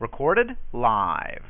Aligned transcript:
Recorded 0.00 0.56
live. 0.72 1.44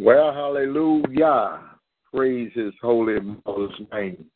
Well, 0.00 0.32
hallelujah. 0.32 1.58
Praise 2.14 2.52
his 2.54 2.72
holy 2.80 3.18
marvelous 3.18 3.74
name. 3.92 4.26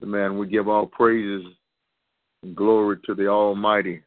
The 0.00 0.06
man, 0.06 0.36
we 0.36 0.48
give 0.48 0.66
all 0.66 0.86
praises 0.86 1.46
and 2.42 2.56
glory 2.56 2.96
to 3.06 3.14
the 3.14 3.28
Almighty, 3.28 4.02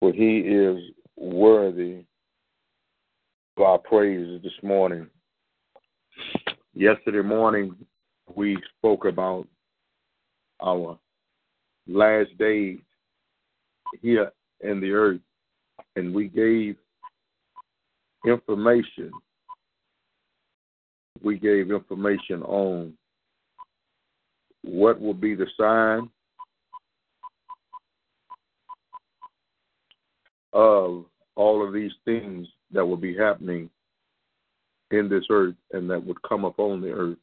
for 0.00 0.14
he 0.14 0.38
is 0.38 0.78
worthy 1.18 2.06
of 3.58 3.62
our 3.62 3.76
praises 3.76 4.42
this 4.42 4.52
morning. 4.62 5.06
Yesterday 6.72 7.20
morning, 7.20 7.76
we 8.34 8.56
spoke 8.78 9.04
about 9.04 9.46
our 10.62 10.98
last 11.86 12.30
days 12.38 12.78
here 14.00 14.32
in 14.62 14.80
the 14.80 14.92
earth, 14.92 15.20
and 15.96 16.14
we 16.14 16.28
gave 16.28 16.76
information. 18.26 19.12
We 21.22 21.38
gave 21.38 21.70
information 21.70 22.42
on 22.42 22.94
what 24.62 25.00
will 25.00 25.14
be 25.14 25.34
the 25.34 25.46
sign 25.58 26.08
of 30.52 31.04
all 31.34 31.66
of 31.66 31.72
these 31.72 31.92
things 32.04 32.46
that 32.72 32.84
will 32.84 32.96
be 32.96 33.16
happening 33.16 33.70
in 34.90 35.08
this 35.08 35.24
earth 35.30 35.54
and 35.72 35.88
that 35.90 36.04
would 36.04 36.20
come 36.22 36.44
upon 36.44 36.80
the 36.80 36.90
earth. 36.90 37.18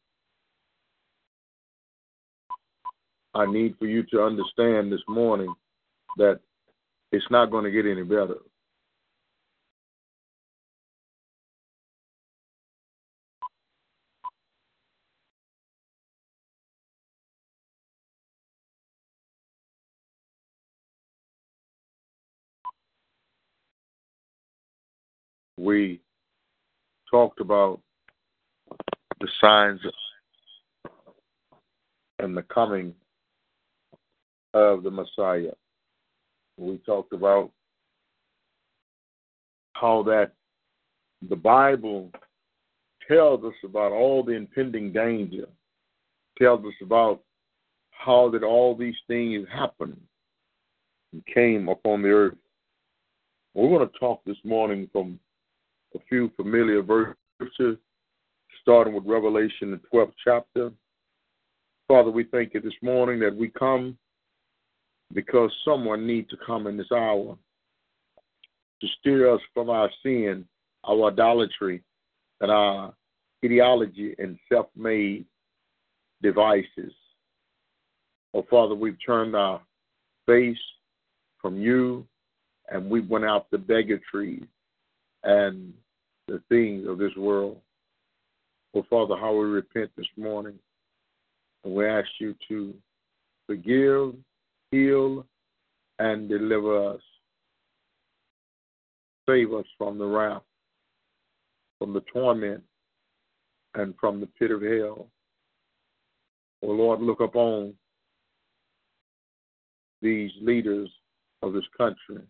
I 3.35 3.45
need 3.45 3.77
for 3.77 3.85
you 3.85 4.03
to 4.11 4.23
understand 4.23 4.91
this 4.91 5.03
morning 5.07 5.53
that 6.17 6.39
it's 7.11 7.29
not 7.29 7.51
going 7.51 7.63
to 7.63 7.71
get 7.71 7.85
any 7.85 8.03
better. 8.03 8.37
We 25.59 25.99
talked 27.11 27.41
about 27.41 27.81
the 29.19 29.27
signs 29.41 29.81
and 32.19 32.37
the 32.37 32.43
coming 32.43 32.93
of 34.53 34.83
the 34.83 34.91
Messiah. 34.91 35.51
We 36.57 36.77
talked 36.85 37.11
about 37.11 37.51
how 39.73 40.01
that 40.03 40.31
the 41.27 41.35
Bible 41.35 42.09
tells 43.05 43.43
us 43.43 43.53
about 43.65 43.91
all 43.91 44.23
the 44.23 44.31
impending 44.31 44.93
danger, 44.93 45.45
tells 46.37 46.63
us 46.63 46.73
about 46.81 47.21
how 47.91 48.29
that 48.29 48.43
all 48.43 48.77
these 48.77 48.95
things 49.07 49.45
happened 49.53 49.99
and 51.11 51.21
came 51.25 51.67
upon 51.67 52.01
the 52.01 52.11
earth. 52.11 52.37
We're 53.53 53.77
going 53.77 53.89
to 53.89 53.99
talk 53.99 54.21
this 54.25 54.37
morning 54.45 54.89
from 54.93 55.19
a 55.95 55.99
few 56.07 56.31
familiar 56.35 56.81
verses, 56.81 57.77
starting 58.61 58.93
with 58.93 59.05
Revelation, 59.05 59.71
the 59.71 59.81
12th 59.93 60.13
chapter. 60.23 60.71
Father, 61.87 62.11
we 62.11 62.25
thank 62.25 62.53
you 62.53 62.61
this 62.61 62.73
morning 62.81 63.19
that 63.19 63.35
we 63.35 63.49
come 63.49 63.97
because 65.13 65.51
someone 65.65 66.05
needs 66.05 66.29
to 66.29 66.37
come 66.45 66.67
in 66.67 66.77
this 66.77 66.91
hour 66.91 67.37
to 68.81 68.87
steer 68.99 69.33
us 69.33 69.41
from 69.53 69.69
our 69.69 69.89
sin, 70.03 70.45
our 70.83 71.11
idolatry, 71.11 71.81
and 72.41 72.51
our 72.51 72.93
ideology 73.43 74.15
and 74.19 74.37
self 74.51 74.67
made 74.75 75.25
devices. 76.21 76.93
Oh, 78.33 78.45
Father, 78.49 78.75
we've 78.75 78.97
turned 79.03 79.35
our 79.35 79.61
face 80.27 80.57
from 81.41 81.59
you 81.59 82.05
and 82.69 82.89
we 82.89 82.99
went 82.99 83.25
out 83.25 83.49
the 83.49 83.57
bigotry 83.57 84.43
and 85.23 85.73
the 86.27 86.41
things 86.49 86.87
of 86.87 86.97
this 86.97 87.15
world. 87.15 87.57
Oh, 88.75 88.85
Father, 88.89 89.15
how 89.17 89.33
we 89.33 89.45
repent 89.45 89.89
this 89.97 90.07
morning. 90.17 90.59
And 91.63 91.73
we 91.73 91.87
ask 91.87 92.07
you 92.19 92.35
to 92.47 92.73
forgive 93.47 94.13
heal, 94.71 95.25
and 95.99 96.29
deliver 96.29 96.93
us. 96.93 97.01
Save 99.27 99.53
us 99.53 99.65
from 99.77 99.97
the 99.97 100.05
wrath, 100.05 100.41
from 101.77 101.93
the 101.93 102.03
torment, 102.13 102.63
and 103.75 103.93
from 103.99 104.19
the 104.19 104.27
pit 104.27 104.51
of 104.51 104.61
hell. 104.61 105.07
Oh 106.63 106.71
Lord, 106.71 107.01
look 107.01 107.19
upon 107.19 107.73
these 110.01 110.31
leaders 110.41 110.89
of 111.41 111.53
this 111.53 111.63
country. 111.77 112.23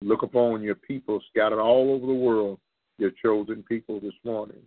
Look 0.00 0.22
upon 0.22 0.62
your 0.62 0.76
people 0.76 1.20
scattered 1.28 1.60
all 1.60 1.92
over 1.92 2.06
the 2.06 2.12
world, 2.12 2.58
your 2.98 3.10
chosen 3.22 3.64
people 3.64 4.00
this 4.00 4.14
morning. 4.24 4.62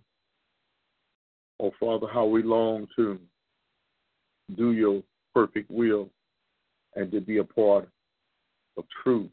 Oh, 1.59 1.71
Father, 1.79 2.07
how 2.11 2.25
we 2.25 2.43
long 2.43 2.87
to 2.95 3.19
do 4.57 4.71
your 4.71 5.03
perfect 5.33 5.69
will 5.71 6.09
and 6.95 7.11
to 7.11 7.21
be 7.21 7.37
a 7.37 7.43
part 7.43 7.87
of 8.77 8.83
truth 9.03 9.29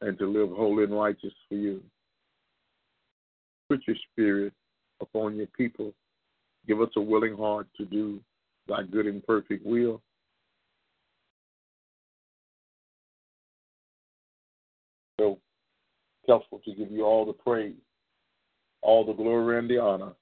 and 0.00 0.18
to 0.18 0.26
live 0.26 0.50
holy 0.56 0.84
and 0.84 0.98
righteous 0.98 1.32
for 1.48 1.56
you. 1.56 1.82
Put 3.68 3.80
your 3.86 3.96
spirit 4.10 4.52
upon 5.00 5.36
your 5.36 5.48
people. 5.48 5.92
Give 6.66 6.80
us 6.80 6.90
a 6.96 7.00
willing 7.00 7.36
heart 7.36 7.66
to 7.76 7.84
do 7.84 8.20
thy 8.68 8.82
good 8.84 9.06
and 9.06 9.24
perfect 9.26 9.66
will. 9.66 10.00
Careful 16.30 16.60
to 16.64 16.74
give 16.74 16.92
you 16.92 17.04
all 17.04 17.26
the 17.26 17.32
praise, 17.32 17.74
all 18.82 19.04
the 19.04 19.12
glory 19.12 19.58
and 19.58 19.68
the 19.68 19.78
honor, 19.78 20.12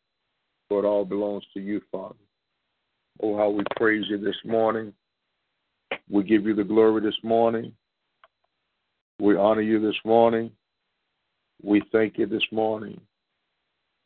for 0.68 0.82
it 0.82 0.86
all 0.86 1.04
belongs 1.04 1.44
to 1.52 1.60
you, 1.60 1.82
Father. 1.92 2.14
Oh, 3.22 3.36
how 3.36 3.50
we 3.50 3.62
praise 3.76 4.04
you 4.08 4.18
this 4.18 4.36
morning. 4.44 4.92
We 6.08 6.22
give 6.22 6.46
you 6.46 6.54
the 6.54 6.64
glory 6.64 7.02
this 7.02 7.18
morning. 7.22 7.72
We 9.20 9.36
honor 9.36 9.60
you 9.60 9.80
this 9.80 9.98
morning. 10.04 10.50
We 11.62 11.82
thank 11.92 12.16
you 12.16 12.26
this 12.26 12.46
morning. 12.52 13.00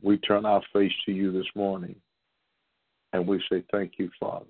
We 0.02 0.16
turn 0.18 0.44
our 0.44 0.62
face 0.72 0.92
to 1.06 1.12
you 1.12 1.30
this 1.30 1.46
morning. 1.54 1.94
And 3.12 3.28
we 3.28 3.40
say, 3.50 3.62
Thank 3.70 3.92
you, 3.98 4.10
Father. 4.18 4.46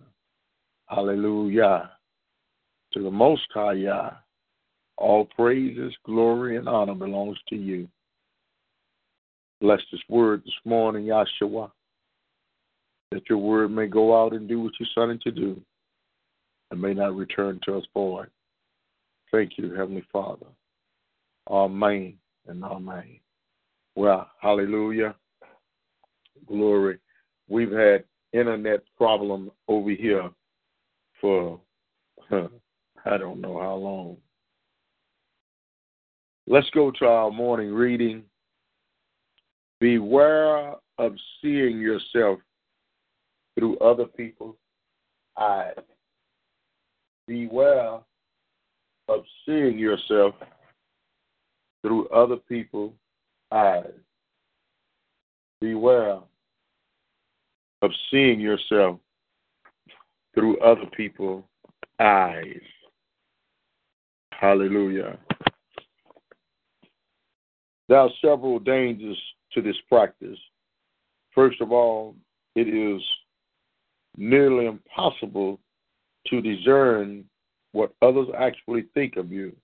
Hallelujah. 0.86 1.90
To 2.94 3.02
the 3.02 3.10
Most 3.10 3.42
High 3.52 3.72
Yah, 3.72 4.12
all 5.02 5.24
praises, 5.36 5.92
glory, 6.06 6.56
and 6.56 6.68
honor 6.68 6.94
belongs 6.94 7.36
to 7.48 7.56
you. 7.56 7.88
Bless 9.60 9.80
this 9.90 10.00
word 10.08 10.42
this 10.44 10.54
morning, 10.64 11.06
Yahshua, 11.06 11.70
that 13.10 13.22
your 13.28 13.38
word 13.38 13.72
may 13.72 13.88
go 13.88 14.20
out 14.20 14.32
and 14.32 14.48
do 14.48 14.60
what 14.60 14.72
you 14.78 14.86
sent 14.94 15.10
it 15.10 15.22
to 15.22 15.32
do 15.32 15.60
and 16.70 16.80
may 16.80 16.94
not 16.94 17.16
return 17.16 17.58
to 17.64 17.76
us 17.76 17.84
void. 17.92 18.28
Thank 19.32 19.58
you, 19.58 19.74
Heavenly 19.74 20.04
Father. 20.12 20.46
Amen 21.50 22.14
and 22.46 22.62
amen. 22.62 23.18
Well, 23.96 24.30
hallelujah. 24.40 25.16
Glory. 26.46 26.98
We've 27.48 27.72
had 27.72 28.04
internet 28.32 28.80
problem 28.96 29.50
over 29.66 29.90
here 29.90 30.30
for 31.20 31.60
huh, 32.30 32.48
I 33.04 33.16
don't 33.16 33.40
know 33.40 33.60
how 33.60 33.74
long. 33.74 34.16
Let's 36.52 36.68
go 36.74 36.90
to 36.90 37.06
our 37.06 37.30
morning 37.30 37.72
reading. 37.72 38.24
Beware 39.80 40.74
of 40.98 41.14
seeing 41.40 41.80
yourself 41.80 42.40
through 43.58 43.78
other 43.78 44.04
people's 44.04 44.56
eyes 45.40 45.74
beware 47.26 48.00
of 49.08 49.20
seeing 49.46 49.78
yourself 49.78 50.34
through 51.82 52.06
other 52.08 52.36
people's 52.36 52.92
eyes. 53.50 53.90
Beware 55.62 56.18
of 57.80 57.90
seeing 58.10 58.40
yourself 58.40 58.98
through 60.34 60.58
other 60.58 60.86
people's 60.94 61.44
eyes. 61.98 62.60
Hallelujah. 64.32 65.18
There 67.88 67.98
are 67.98 68.10
several 68.20 68.58
dangers 68.58 69.20
to 69.52 69.62
this 69.62 69.76
practice. 69.88 70.38
First 71.34 71.60
of 71.60 71.72
all, 71.72 72.14
it 72.54 72.68
is 72.68 73.02
nearly 74.16 74.66
impossible 74.66 75.58
to 76.28 76.40
discern 76.40 77.24
what 77.72 77.94
others 78.02 78.28
actually 78.38 78.84
think 78.94 79.16
of 79.16 79.32
you. 79.32 79.54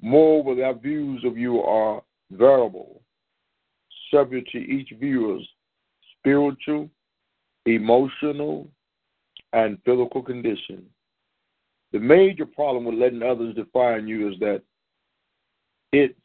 Moreover, 0.00 0.54
their 0.54 0.74
views 0.74 1.24
of 1.24 1.36
you 1.38 1.60
are 1.62 2.02
variable. 2.30 3.00
subject 4.12 4.50
to 4.52 4.58
each 4.58 4.92
viewer's 5.00 5.46
spiritual, 6.18 6.90
emotional, 7.66 8.68
and 9.52 9.78
physical 9.84 10.22
condition. 10.22 10.84
The 11.92 11.98
major 11.98 12.46
problem 12.46 12.84
with 12.84 12.94
letting 12.96 13.22
others 13.22 13.54
define 13.54 14.06
you 14.08 14.30
is 14.30 14.38
that 14.40 14.62
it 15.92 16.16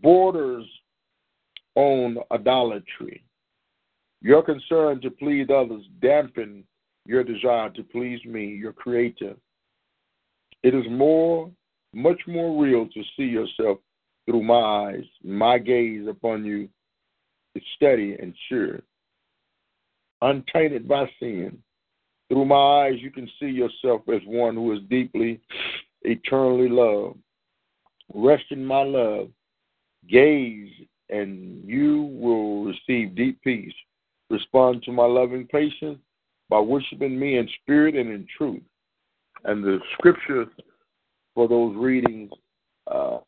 borders 0.00 0.64
on 1.74 2.18
idolatry. 2.30 3.24
Your 4.20 4.42
concern 4.42 5.00
to 5.00 5.10
please 5.10 5.48
others 5.52 5.82
dampen 6.00 6.64
your 7.06 7.24
desire 7.24 7.70
to 7.70 7.82
please 7.82 8.24
me, 8.24 8.46
your 8.46 8.72
creator. 8.72 9.34
It 10.62 10.74
is 10.74 10.84
more, 10.88 11.50
much 11.92 12.20
more 12.28 12.62
real 12.62 12.86
to 12.86 13.02
see 13.16 13.24
yourself 13.24 13.78
through 14.26 14.44
my 14.44 14.54
eyes. 14.54 15.04
My 15.24 15.58
gaze 15.58 16.06
upon 16.08 16.44
you 16.44 16.68
is 17.54 17.62
steady 17.74 18.14
and 18.20 18.32
sure, 18.48 18.80
untainted 20.20 20.86
by 20.86 21.10
sin. 21.18 21.58
Through 22.28 22.44
my 22.44 22.86
eyes, 22.86 22.94
you 22.98 23.10
can 23.10 23.28
see 23.40 23.48
yourself 23.48 24.02
as 24.08 24.22
one 24.24 24.54
who 24.54 24.72
is 24.72 24.78
deeply, 24.88 25.40
eternally 26.02 26.68
loved. 26.68 27.18
Rest 28.14 28.44
in 28.50 28.64
my 28.64 28.82
love. 28.84 29.28
Gaze, 30.08 30.72
and 31.10 31.62
you 31.64 32.02
will 32.02 32.64
receive 32.64 33.14
deep 33.14 33.40
peace. 33.42 33.74
Respond 34.30 34.82
to 34.84 34.92
my 34.92 35.04
loving 35.04 35.46
patience 35.46 35.98
by 36.48 36.58
worshiping 36.58 37.18
me 37.18 37.38
in 37.38 37.48
spirit 37.62 37.94
and 37.94 38.10
in 38.10 38.26
truth. 38.36 38.62
And 39.44 39.62
the 39.62 39.78
scripture 39.94 40.46
for 41.34 41.48
those 41.48 41.76
readings 41.76 42.30
uh, 42.90 43.18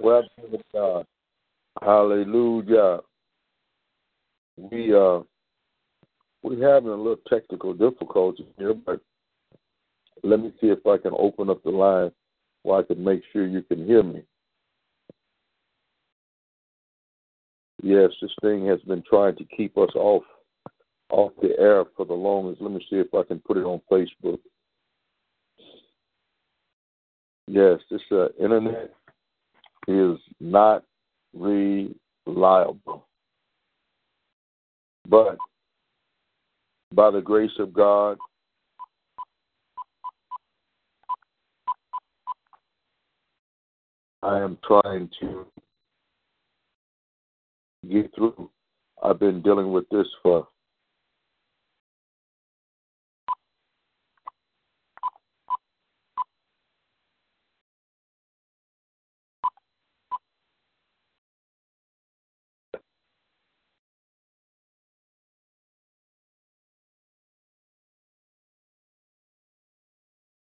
Well, 0.00 0.24
God. 0.72 1.06
Hallelujah. 1.80 3.00
We 4.56 4.94
uh 4.94 5.20
we 6.42 6.60
having 6.60 6.90
a 6.90 6.94
little 6.94 7.16
technical 7.28 7.72
difficulty 7.72 8.46
here, 8.58 8.74
but 8.74 9.00
let 10.22 10.40
me 10.40 10.52
see 10.60 10.68
if 10.68 10.86
I 10.86 10.98
can 10.98 11.12
open 11.16 11.50
up 11.50 11.62
the 11.62 11.70
line 11.70 12.10
where 12.62 12.80
I 12.80 12.82
can 12.82 13.02
make 13.02 13.22
sure 13.32 13.46
you 13.46 13.62
can 13.62 13.86
hear 13.86 14.02
me. 14.02 14.22
Yes, 17.82 18.10
this 18.20 18.30
thing 18.42 18.66
has 18.66 18.80
been 18.82 19.02
trying 19.08 19.36
to 19.36 19.44
keep 19.56 19.76
us 19.78 19.90
off 19.94 20.24
off 21.10 21.32
the 21.42 21.58
air 21.58 21.84
for 21.96 22.06
the 22.06 22.14
longest. 22.14 22.62
Let 22.62 22.72
me 22.72 22.86
see 22.88 22.96
if 22.96 23.12
I 23.14 23.22
can 23.22 23.40
put 23.40 23.56
it 23.56 23.64
on 23.64 23.80
Facebook. 23.90 24.38
Yes, 27.46 27.80
this 27.90 28.00
uh, 28.12 28.28
internet 28.40 28.94
is 29.88 30.18
not 30.40 30.84
reliable. 31.34 33.06
But 35.08 35.36
by 36.94 37.10
the 37.10 37.20
grace 37.20 37.50
of 37.58 37.72
God, 37.72 38.18
I 44.22 44.38
am 44.38 44.58
trying 44.64 45.10
to 45.20 45.46
get 47.90 48.14
through. 48.14 48.50
I've 49.02 49.18
been 49.18 49.42
dealing 49.42 49.72
with 49.72 49.88
this 49.90 50.06
for 50.22 50.46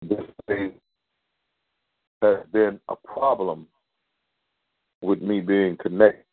this 0.04 0.20
thing 0.48 0.74
has 2.26 2.46
been 2.52 2.80
a 2.90 2.96
problem 2.96 3.68
with 5.02 5.22
me 5.22 5.42
being 5.42 5.78
connected 5.78 6.26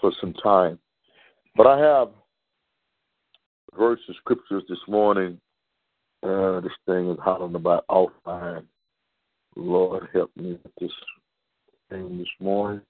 for 0.00 0.12
some 0.20 0.32
time. 0.34 0.78
But 1.56 1.66
I 1.66 1.78
have 1.78 2.10
verse 3.76 4.00
of 4.08 4.16
scriptures 4.16 4.62
this 4.68 4.78
morning. 4.88 5.40
Uh, 6.22 6.60
this 6.60 6.72
thing 6.86 7.10
is 7.10 7.18
hollering 7.22 7.54
about 7.54 7.86
offline. 7.88 8.64
Lord, 9.54 10.08
help 10.12 10.30
me 10.36 10.58
with 10.62 10.72
this 10.80 10.92
thing 11.90 12.18
this 12.18 12.28
morning. 12.40 12.82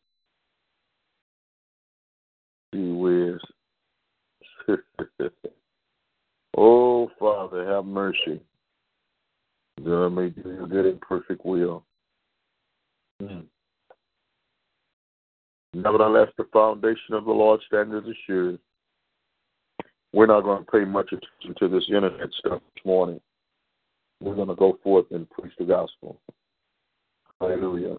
Gee 2.74 2.92
whiz. 2.92 3.40
oh, 6.56 7.10
Father, 7.18 7.66
have 7.66 7.84
mercy. 7.84 8.40
God 9.84 10.08
may 10.10 10.30
do 10.30 10.48
your 10.48 10.66
good 10.66 10.86
and 10.86 11.00
perfect 11.00 11.44
will. 11.44 11.84
Hmm. 13.20 13.40
Nevertheless, 15.74 16.28
the 16.38 16.44
foundation 16.52 17.12
of 17.12 17.26
the 17.26 17.32
Lord 17.32 17.60
stands 17.66 17.94
assured. 17.94 18.58
We're 20.12 20.26
not 20.26 20.44
going 20.44 20.64
to 20.64 20.70
pay 20.70 20.84
much 20.84 21.12
attention 21.12 21.54
to 21.58 21.68
this 21.68 21.84
internet 21.88 22.30
stuff 22.38 22.62
this 22.74 22.84
morning. 22.84 23.20
We're 24.20 24.34
going 24.34 24.48
to 24.48 24.54
go 24.54 24.78
forth 24.82 25.06
and 25.10 25.28
preach 25.28 25.52
the 25.58 25.66
gospel. 25.66 26.18
Hallelujah. 27.40 27.96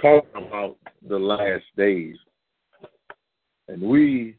Talking 0.00 0.46
about 0.46 0.76
the 1.06 1.18
last 1.18 1.64
days, 1.76 2.16
and 3.68 3.82
we 3.82 4.36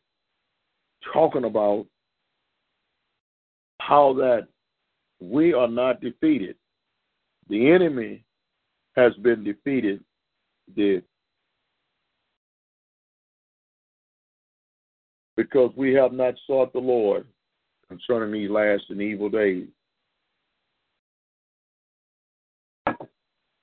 talking 1.13 1.45
about 1.45 1.85
how 3.87 4.13
that 4.13 4.47
we 5.21 5.53
are 5.53 5.67
not 5.67 6.01
defeated. 6.01 6.55
The 7.49 7.71
enemy 7.71 8.25
has 8.95 9.13
been 9.23 9.43
defeated. 9.43 10.03
The 10.75 11.01
because 15.37 15.71
we 15.77 15.93
have 15.93 16.11
not 16.11 16.33
sought 16.45 16.73
the 16.73 16.79
Lord 16.79 17.25
concerning 17.87 18.33
these 18.33 18.49
last 18.49 18.83
and 18.89 19.01
evil 19.01 19.29
days. 19.29 19.67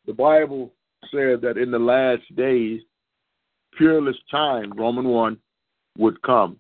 the 0.07 0.13
Bible 0.13 0.73
said 1.11 1.41
that 1.43 1.59
in 1.59 1.71
the 1.71 1.79
last 1.79 2.23
days, 2.37 2.81
peerless 3.77 4.17
time, 4.31 4.73
Roman 4.77 5.09
1, 5.09 5.37
would 5.99 6.21
come. 6.23 6.59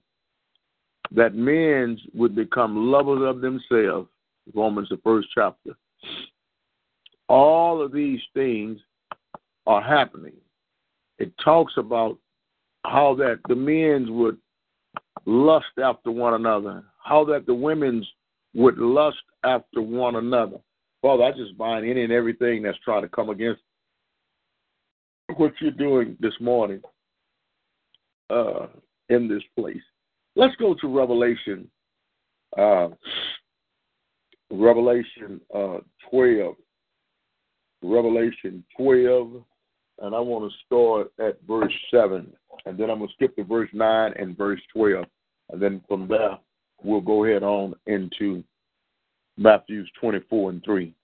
That 1.11 1.35
men 1.35 1.99
would 2.13 2.35
become 2.35 2.91
lovers 2.91 3.23
of 3.23 3.41
themselves, 3.41 4.09
Romans, 4.55 4.89
the 4.89 4.99
first 5.05 5.29
chapter. 5.35 5.77
All 7.29 7.83
of 7.83 7.93
these 7.93 8.21
things 8.35 8.79
are 9.67 9.83
happening. 9.83 10.35
It 11.19 11.33
talks 11.43 11.75
about 11.77 12.19
how 12.85 13.15
that 13.17 13.41
the 13.49 13.55
men's 13.55 14.11
would 14.11 14.39
lust 15.27 15.67
after 15.83 16.11
one 16.11 16.35
another, 16.35 16.85
how 17.03 17.25
that 17.25 17.47
the 17.47 17.55
women's 17.55 18.07
would 18.55 18.79
lust 18.79 19.23
after 19.45 19.81
one 19.81 20.17
another. 20.17 20.59
Father, 21.03 21.25
I 21.25 21.33
just 21.33 21.57
bind 21.59 21.89
any 21.89 22.03
and 22.03 22.13
everything 22.13 22.63
that's 22.63 22.79
trying 22.85 23.03
to 23.03 23.09
come 23.09 23.31
against 23.31 23.61
what 25.37 25.53
you're 25.61 25.71
doing 25.71 26.17
this 26.21 26.35
morning 26.41 26.81
uh, 28.31 28.67
in 29.09 29.29
this 29.29 29.43
place. 29.57 29.83
Let's 30.37 30.57
go 30.57 30.75
to 30.75 30.89
Revelation, 30.89 31.69
uh, 32.59 32.89
Revelation 34.51 35.41
uh, 35.55 35.79
12. 36.11 36.57
Revelation 37.85 38.65
12, 38.77 39.45
and 40.01 40.15
I 40.15 40.21
want 40.21 40.51
to 40.51 40.57
start 40.67 41.13
at 41.21 41.39
verse 41.47 41.73
7, 41.91 42.33
and 42.65 42.79
then 42.79 42.91
I'm 42.91 42.99
going 42.99 43.09
to 43.09 43.15
skip 43.15 43.37
to 43.37 43.45
verse 43.45 43.69
9 43.73 44.15
and 44.19 44.37
verse 44.37 44.61
12, 44.73 45.05
and 45.51 45.63
then 45.63 45.83
from 45.87 46.09
there 46.09 46.39
we'll 46.83 47.03
go 47.03 47.25
ahead 47.25 47.43
on 47.43 47.75
into 47.87 48.43
Matthew 49.37 49.85
24 50.01 50.51
and 50.51 50.65
3. 50.65 50.95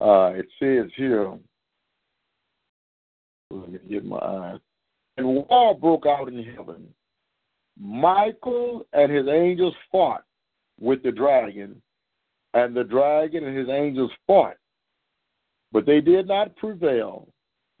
Uh, 0.00 0.32
it 0.34 0.46
says 0.58 0.90
here, 0.96 1.32
let 3.50 3.70
me 3.70 3.78
get 3.88 4.04
my 4.04 4.18
eyes. 4.18 4.58
And 5.18 5.26
war 5.26 5.78
broke 5.78 6.06
out 6.06 6.28
in 6.28 6.42
heaven. 6.42 6.86
Michael 7.78 8.86
and 8.92 9.10
his 9.10 9.26
angels 9.28 9.74
fought 9.90 10.24
with 10.80 11.02
the 11.02 11.12
dragon, 11.12 11.80
and 12.54 12.76
the 12.76 12.84
dragon 12.84 13.44
and 13.44 13.56
his 13.56 13.68
angels 13.68 14.10
fought, 14.26 14.56
but 15.72 15.86
they 15.86 16.00
did 16.00 16.28
not 16.28 16.54
prevail, 16.56 17.28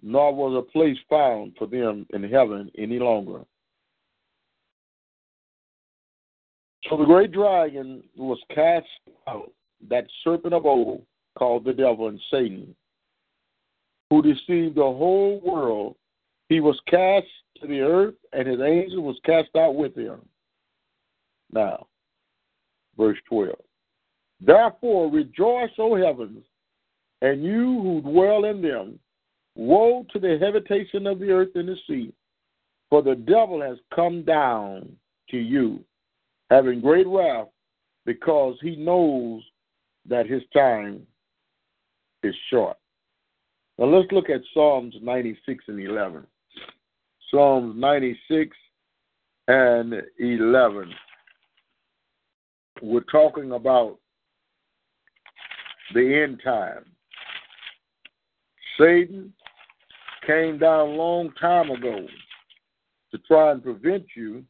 nor 0.02 0.34
was 0.34 0.56
a 0.56 0.72
place 0.72 0.98
found 1.08 1.54
for 1.58 1.66
them 1.66 2.06
in 2.12 2.22
heaven 2.22 2.70
any 2.76 2.98
longer. 2.98 3.40
So 6.88 6.96
the 6.96 7.04
great 7.04 7.32
dragon 7.32 8.02
was 8.16 8.38
cast 8.54 8.86
out, 9.28 9.52
that 9.88 10.06
serpent 10.24 10.54
of 10.54 10.66
old, 10.66 11.02
called 11.38 11.64
the 11.64 11.72
devil 11.72 12.08
and 12.08 12.20
Satan, 12.30 12.74
who 14.10 14.22
deceived 14.22 14.74
the 14.74 14.82
whole 14.82 15.40
world. 15.44 15.96
He 16.52 16.60
was 16.60 16.78
cast 16.86 17.28
to 17.62 17.66
the 17.66 17.80
earth, 17.80 18.16
and 18.34 18.46
his 18.46 18.60
angel 18.60 19.02
was 19.02 19.18
cast 19.24 19.48
out 19.56 19.74
with 19.74 19.96
him. 19.96 20.20
Now, 21.50 21.86
verse 22.98 23.16
12. 23.30 23.54
Therefore 24.38 25.10
rejoice, 25.10 25.70
O 25.78 25.96
heavens, 25.96 26.44
and 27.22 27.42
you 27.42 27.80
who 27.80 28.02
dwell 28.02 28.44
in 28.44 28.60
them. 28.60 28.98
Woe 29.56 30.04
to 30.12 30.18
the 30.18 30.38
habitation 30.42 31.06
of 31.06 31.20
the 31.20 31.30
earth 31.30 31.52
and 31.54 31.70
the 31.70 31.76
sea, 31.86 32.12
for 32.90 33.00
the 33.02 33.14
devil 33.14 33.62
has 33.62 33.78
come 33.94 34.22
down 34.22 34.94
to 35.30 35.38
you, 35.38 35.82
having 36.50 36.82
great 36.82 37.06
wrath, 37.06 37.48
because 38.04 38.58
he 38.60 38.76
knows 38.76 39.42
that 40.06 40.26
his 40.26 40.42
time 40.52 41.06
is 42.22 42.34
short. 42.50 42.76
Now 43.78 43.86
let's 43.86 44.12
look 44.12 44.28
at 44.28 44.42
Psalms 44.52 44.94
96 45.00 45.64
and 45.68 45.80
11. 45.80 46.26
Psalms 47.32 47.74
96 47.78 48.54
and 49.48 49.94
11. 50.18 50.90
We're 52.82 53.00
talking 53.10 53.52
about 53.52 53.98
the 55.94 56.22
end 56.22 56.42
time. 56.44 56.84
Satan 58.78 59.32
came 60.26 60.58
down 60.58 60.88
a 60.88 60.92
long 60.92 61.32
time 61.40 61.70
ago 61.70 62.06
to 63.12 63.18
try 63.26 63.52
and 63.52 63.62
prevent 63.62 64.04
you 64.14 64.44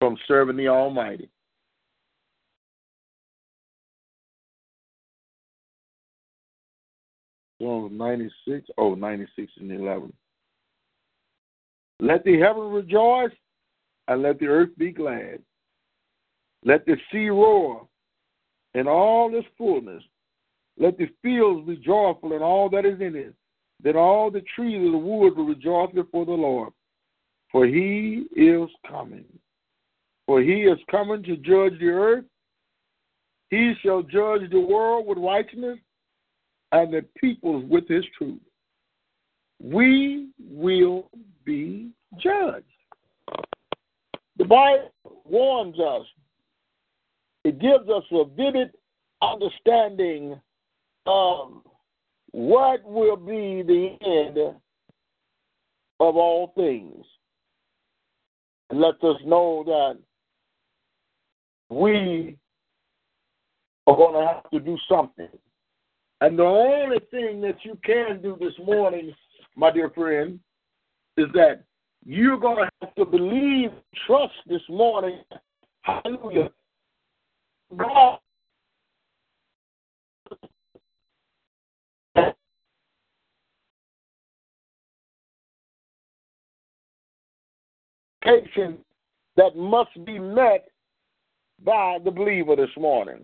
from 0.00 0.18
serving 0.28 0.56
the 0.56 0.68
Almighty. 0.68 1.30
Psalm 7.60 7.96
96, 7.96 8.68
oh, 8.78 8.94
96 8.94 9.52
and 9.60 9.72
11. 9.72 10.12
Let 12.00 12.24
the 12.24 12.38
heaven 12.38 12.70
rejoice 12.70 13.32
and 14.08 14.22
let 14.22 14.40
the 14.40 14.46
earth 14.46 14.70
be 14.78 14.92
glad. 14.92 15.40
Let 16.64 16.86
the 16.86 16.96
sea 17.12 17.28
roar 17.28 17.86
in 18.74 18.88
all 18.88 19.34
its 19.36 19.46
fullness. 19.58 20.02
Let 20.78 20.96
the 20.96 21.08
fields 21.22 21.68
be 21.68 21.76
joyful 21.76 22.32
and 22.32 22.42
all 22.42 22.70
that 22.70 22.86
is 22.86 23.00
in 23.00 23.14
it. 23.14 23.34
Then 23.82 23.96
all 23.96 24.30
the 24.30 24.42
trees 24.54 24.84
of 24.86 24.92
the 24.92 24.98
wood 24.98 25.36
will 25.36 25.46
rejoice 25.46 25.92
before 25.94 26.24
the 26.24 26.32
Lord. 26.32 26.72
For 27.52 27.66
he 27.66 28.24
is 28.34 28.68
coming. 28.88 29.24
For 30.26 30.40
he 30.40 30.62
is 30.62 30.78
coming 30.90 31.22
to 31.24 31.36
judge 31.36 31.78
the 31.78 31.88
earth. 31.88 32.24
He 33.50 33.74
shall 33.82 34.02
judge 34.02 34.48
the 34.50 34.60
world 34.60 35.06
with 35.06 35.18
righteousness 35.18 35.78
and 36.72 36.92
the 36.92 37.04
peoples 37.20 37.64
with 37.68 37.88
his 37.88 38.04
truth. 38.16 38.40
We 39.62 40.28
will 40.38 41.10
be 41.44 41.90
judged. 42.18 42.64
The 44.36 44.44
Bible 44.44 44.90
warns 45.24 45.78
us, 45.78 46.06
it 47.44 47.58
gives 47.58 47.88
us 47.88 48.04
a 48.12 48.24
vivid 48.24 48.70
understanding 49.22 50.40
of 51.06 51.62
what 52.32 52.84
will 52.84 53.16
be 53.16 53.62
the 53.62 53.96
end 54.06 54.38
of 54.38 56.16
all 56.16 56.52
things. 56.56 57.04
And 58.70 58.80
let 58.80 59.02
us 59.02 59.16
know 59.24 59.64
that 59.66 59.98
we 61.68 62.36
are 63.86 63.96
going 63.96 64.14
to 64.14 64.32
have 64.32 64.50
to 64.50 64.60
do 64.60 64.76
something. 64.88 65.28
And 66.20 66.38
the 66.38 66.44
only 66.44 66.98
thing 67.10 67.40
that 67.40 67.56
you 67.62 67.78
can 67.84 68.20
do 68.22 68.36
this 68.38 68.52
morning, 68.64 69.14
my 69.56 69.70
dear 69.70 69.90
friend, 69.90 70.38
is 71.16 71.26
that 71.34 71.64
you're 72.04 72.38
going 72.38 72.56
to 72.56 72.70
have 72.82 72.94
to 72.96 73.04
believe, 73.04 73.70
trust 74.06 74.34
this 74.46 74.62
morning. 74.68 75.20
Hallelujah. 75.82 76.50
God 77.76 78.18
that 89.36 89.56
must 89.56 90.04
be 90.04 90.18
met 90.18 90.68
by 91.64 91.98
the 92.04 92.10
believer 92.10 92.56
this 92.56 92.70
morning. 92.76 93.20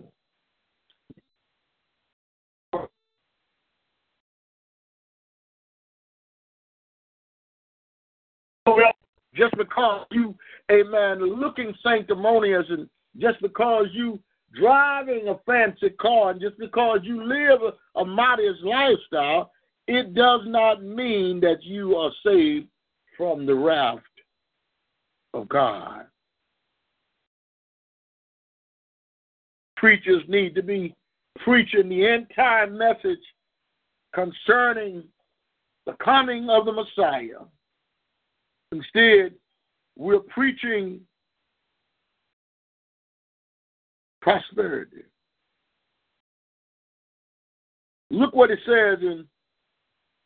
Just 9.34 9.56
because 9.56 10.06
you, 10.10 10.34
amen, 10.70 11.20
looking 11.38 11.74
sanctimonious 11.82 12.64
and 12.70 12.88
just 13.18 13.40
because 13.42 13.86
you 13.92 14.18
driving 14.54 15.28
a 15.28 15.38
fancy 15.44 15.90
car 15.90 16.30
and 16.30 16.40
just 16.40 16.58
because 16.58 17.00
you 17.02 17.22
live 17.22 17.60
a, 17.62 18.00
a 18.00 18.04
modest 18.04 18.62
lifestyle, 18.62 19.50
it 19.86 20.14
does 20.14 20.40
not 20.46 20.82
mean 20.82 21.40
that 21.40 21.62
you 21.62 21.96
are 21.96 22.10
saved 22.24 22.66
from 23.16 23.46
the 23.46 23.54
wrath 23.54 23.98
of 25.34 25.48
God. 25.48 26.06
Preachers 29.76 30.22
need 30.28 30.54
to 30.54 30.62
be 30.62 30.94
preaching 31.44 31.88
the 31.88 32.06
entire 32.06 32.68
message 32.68 33.18
concerning 34.14 35.04
the 35.84 35.92
coming 36.02 36.48
of 36.48 36.64
the 36.64 36.72
Messiah. 36.72 37.44
Instead, 38.72 39.34
we're 39.96 40.20
preaching 40.20 41.00
prosperity. 44.20 45.02
Look 48.10 48.34
what 48.34 48.50
it 48.50 48.58
says 48.66 48.98
in 49.00 49.26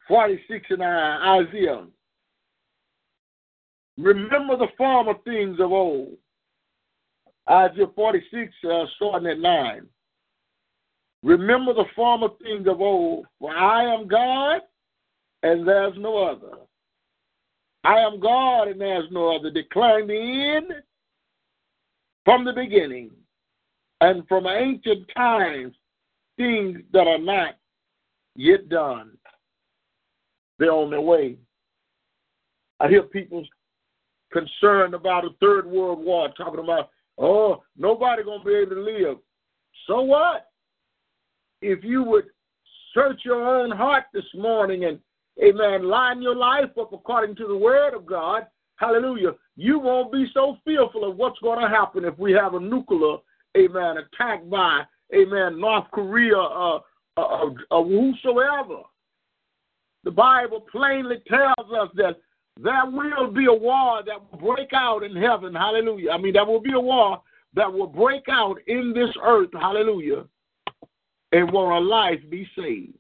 46 0.09 0.67
and 0.71 0.83
Isaiah. 0.83 1.87
Remember 3.99 4.57
the 4.57 4.69
former 4.77 5.15
things 5.25 5.59
of 5.61 5.73
old. 5.73 6.17
Isaiah 7.49 7.87
46, 7.95 8.53
uh, 8.65 8.85
starting 8.97 9.29
at 9.29 9.39
9. 9.39 9.87
Remember 11.23 11.75
the 11.75 11.85
former 11.95 12.29
things 12.43 12.67
of 12.67 12.81
old, 12.81 13.27
for 13.39 13.53
I 13.55 13.95
am 13.95 14.09
God 14.09 14.61
and 15.43 15.67
there's 15.67 15.95
no 15.99 16.25
other. 16.25 16.57
I 17.85 17.99
am 17.99 18.21
God 18.21 18.69
and 18.69 18.81
there's 18.81 19.11
no 19.11 19.37
other, 19.37 19.51
declaring 19.51 20.07
the 20.07 20.57
end 20.57 20.73
from 22.25 22.45
the 22.45 22.53
beginning 22.53 23.11
and 24.01 24.27
from 24.29 24.47
ancient 24.47 25.07
times 25.17 25.75
things 26.37 26.79
that 26.93 27.07
are 27.07 27.19
not 27.19 27.57
yet 28.37 28.69
done. 28.69 29.13
They're 30.59 30.73
on 30.73 30.91
their 30.91 31.01
way. 31.01 31.37
I 32.81 32.89
hear 32.89 33.03
people 33.03 33.47
concerned 34.33 34.95
about 34.95 35.25
a 35.25 35.31
third 35.41 35.67
world 35.67 36.05
war, 36.05 36.29
talking 36.37 36.61
about, 36.61 36.91
oh, 37.19 37.63
nobody 37.77 38.23
gonna 38.23 38.45
be 38.45 38.55
able 38.55 38.77
to 38.77 38.83
live. 38.83 39.19
So 39.87 40.03
what? 40.03 40.47
If 41.63 41.85
you 41.85 42.03
would 42.05 42.27
search 42.95 43.21
your 43.25 43.43
own 43.47 43.71
heart 43.71 44.05
this 44.13 44.25
morning 44.35 44.85
and, 44.85 44.99
amen, 45.43 45.89
line 45.89 46.23
your 46.23 46.37
life 46.37 46.71
up 46.81 46.93
according 46.93 47.37
to 47.37 47.47
the 47.47 47.57
word 47.57 47.95
of 47.95 48.07
God, 48.07 48.47
hallelujah, 48.77 49.33
you 49.57 49.79
won't 49.79 50.13
be 50.13 50.27
so 50.33 50.57
fearful 50.65 51.09
of 51.09 51.17
what's 51.17 51.39
going 51.41 51.61
to 51.61 51.69
happen 51.69 52.05
if 52.05 52.19
we 52.19 52.33
have 52.33 52.55
a 52.55 52.61
nuclear, 52.61 53.17
amen, 53.57 53.97
attack 53.99 54.49
by, 54.49 54.83
amen, 55.15 55.61
North 55.61 55.91
Korea, 55.93 56.39
uh, 56.39 56.81
uh, 57.17 57.21
uh, 57.21 57.51
uh 57.71 57.83
whosoever. 57.83 58.83
The 60.05 60.11
Bible 60.11 60.61
plainly 60.73 61.17
tells 61.29 61.73
us 61.79 61.89
that 61.97 62.17
there 62.63 62.87
will 62.87 63.31
be 63.31 63.47
a 63.47 63.53
war 63.53 64.03
that 64.07 64.19
will 64.31 64.55
break 64.55 64.71
out 64.75 65.03
in 65.03 65.15
heaven. 65.15 65.55
Hallelujah. 65.55 66.11
I 66.11 66.19
mean, 66.19 66.33
there 66.35 66.45
will 66.45 66.61
be 66.61 66.73
a 66.73 66.81
war 66.81 67.23
that 67.55 67.73
will 67.73 67.87
break 67.87 68.25
out 68.29 68.57
in 68.67 68.93
this 68.95 69.11
earth. 69.23 69.51
Hallelujah. 69.53 70.25
And 71.33 71.51
will 71.53 71.79
a 71.79 71.81
life 71.81 72.21
be 72.29 72.47
saved? 72.57 72.99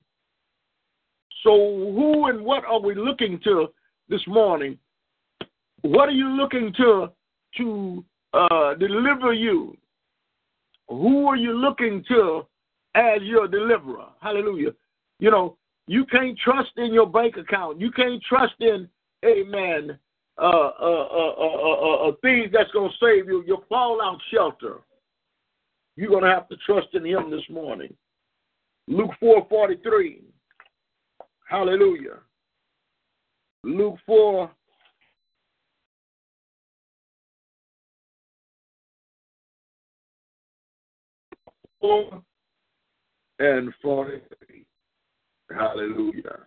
So, 1.42 1.50
who 1.50 2.26
and 2.26 2.44
what 2.44 2.64
are 2.64 2.80
we 2.80 2.94
looking 2.94 3.40
to 3.44 3.68
this 4.08 4.22
morning? 4.26 4.78
What 5.82 6.08
are 6.08 6.12
you 6.12 6.28
looking 6.28 6.72
to 6.76 7.10
to 7.56 8.04
uh, 8.34 8.74
deliver 8.74 9.32
you? 9.32 9.76
Who 10.88 11.26
are 11.26 11.36
you 11.36 11.52
looking 11.52 12.04
to 12.08 12.46
as 12.94 13.22
your 13.22 13.48
deliverer? 13.48 14.06
Hallelujah. 14.20 14.72
You 15.18 15.30
know, 15.30 15.56
you 15.86 16.04
can't 16.06 16.38
trust 16.38 16.70
in 16.76 16.92
your 16.92 17.06
bank 17.06 17.36
account. 17.36 17.80
You 17.80 17.90
can't 17.90 18.22
trust 18.22 18.54
in 18.60 18.88
amen, 19.24 19.98
uh, 20.38 20.70
uh, 20.80 21.06
uh, 21.38 22.08
uh, 22.08 22.12
things 22.22 22.50
that's 22.52 22.70
going 22.72 22.90
to 22.90 22.96
save 23.04 23.26
you, 23.26 23.44
your 23.46 23.62
fallout 23.68 24.18
shelter. 24.32 24.80
You're 25.96 26.10
going 26.10 26.24
to 26.24 26.30
have 26.30 26.48
to 26.48 26.56
trust 26.64 26.88
in 26.94 27.04
Him 27.04 27.30
this 27.30 27.42
morning. 27.50 27.94
Luke 28.88 29.10
4 29.20 29.46
43. 29.48 30.22
Hallelujah. 31.50 32.18
Luke 33.64 33.96
4 34.06 34.48
4 41.80 42.22
and 43.40 43.74
43. 43.82 44.64
Hallelujah. 45.52 46.38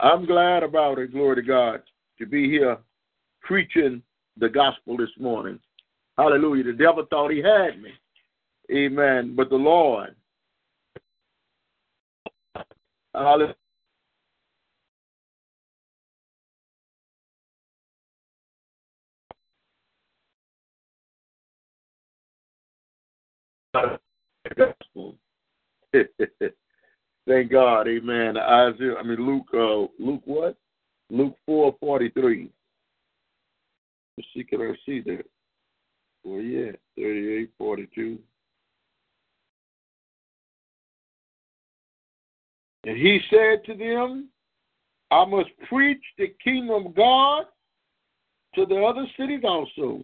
I'm 0.00 0.26
glad 0.26 0.62
about 0.62 0.98
it, 0.98 1.12
glory 1.12 1.36
to 1.36 1.42
God, 1.42 1.80
to 2.18 2.26
be 2.26 2.50
here 2.50 2.76
preaching 3.40 4.02
the 4.36 4.50
gospel 4.50 4.98
this 4.98 5.08
morning. 5.18 5.58
Hallelujah. 6.18 6.64
The 6.64 6.72
devil 6.74 7.06
thought 7.08 7.30
he 7.30 7.38
had 7.38 7.80
me. 7.80 7.90
Amen. 8.70 9.34
But 9.34 9.48
the 9.48 9.56
Lord, 9.56 10.14
hallelujah. 13.14 13.54
Thank 27.26 27.50
God, 27.50 27.88
Amen. 27.88 28.36
Isaiah, 28.36 28.96
I 28.98 29.02
mean 29.02 29.26
Luke, 29.26 29.48
uh, 29.54 29.86
Luke 30.02 30.22
what? 30.24 30.56
Luke 31.10 31.36
four 31.46 31.74
forty 31.80 32.10
three. 32.10 32.50
Let's 34.16 34.28
see, 34.34 34.44
can 34.44 34.60
I 34.60 34.74
see 34.86 35.00
that? 35.00 35.24
Well, 36.22 36.40
yeah, 36.40 36.72
thirty 36.96 37.34
eight 37.34 37.50
forty 37.58 37.88
two. 37.94 38.18
And 42.84 42.96
he 42.96 43.20
said 43.30 43.64
to 43.64 43.74
them, 43.74 44.28
I 45.10 45.24
must 45.24 45.50
preach 45.68 46.02
the 46.18 46.34
kingdom 46.42 46.86
of 46.86 46.94
God 46.94 47.44
to 48.54 48.66
the 48.66 48.76
other 48.76 49.06
cities 49.18 49.42
also, 49.44 50.02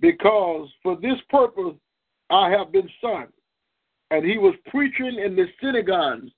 because 0.00 0.68
for 0.82 0.96
this 0.96 1.18
purpose 1.28 1.74
I 2.30 2.50
have 2.50 2.72
been 2.72 2.88
sent 3.00 3.32
and 4.10 4.24
he 4.24 4.38
was 4.38 4.54
preaching 4.70 5.18
in 5.22 5.36
the 5.36 5.46
synagogues. 5.60 6.30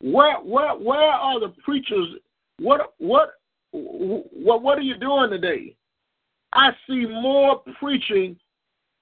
Where 0.00 0.36
where 0.36 0.74
where 0.74 1.10
are 1.10 1.40
the 1.40 1.54
preachers? 1.64 2.08
What 2.58 2.92
what 2.98 3.34
what 3.72 4.62
what 4.62 4.78
are 4.78 4.82
you 4.82 4.96
doing 4.98 5.30
today? 5.30 5.74
I 6.52 6.70
see 6.86 7.06
more 7.06 7.62
preaching 7.78 8.36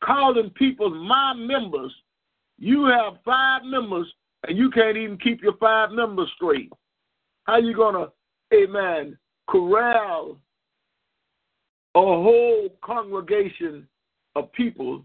calling 0.02 0.50
people 0.50 0.90
my 0.90 1.34
members. 1.34 1.92
You 2.58 2.84
have 2.86 3.14
five 3.24 3.62
members 3.64 4.12
and 4.48 4.56
you 4.56 4.70
can't 4.70 4.96
even 4.96 5.18
keep 5.18 5.42
your 5.42 5.56
five 5.56 5.90
numbers 5.90 6.30
straight. 6.36 6.70
How 7.44 7.58
you 7.58 7.74
gonna, 7.74 8.08
amen, 8.52 9.18
corral 9.48 10.38
a 11.96 12.00
whole 12.00 12.76
congregation 12.82 13.86
of 14.34 14.52
people? 14.52 15.04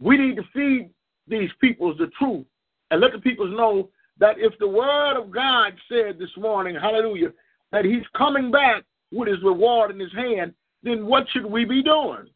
We 0.00 0.16
need 0.16 0.36
to 0.36 0.42
feed 0.52 0.90
these 1.26 1.50
peoples 1.60 1.96
the 1.98 2.08
truth 2.18 2.46
and 2.90 3.00
let 3.00 3.12
the 3.12 3.18
peoples 3.18 3.50
know 3.56 3.90
that 4.18 4.36
if 4.38 4.58
the 4.58 4.68
word 4.68 5.18
of 5.18 5.30
God 5.30 5.72
said 5.88 6.18
this 6.18 6.30
morning, 6.36 6.76
hallelujah, 6.80 7.32
that 7.72 7.84
he's 7.84 8.04
coming 8.16 8.50
back 8.50 8.84
with 9.10 9.28
his 9.28 9.42
reward 9.42 9.90
in 9.90 9.98
his 9.98 10.12
hand, 10.12 10.54
then 10.82 11.06
what 11.06 11.26
should 11.30 11.46
we 11.46 11.64
be 11.64 11.82
doing? 11.82 12.28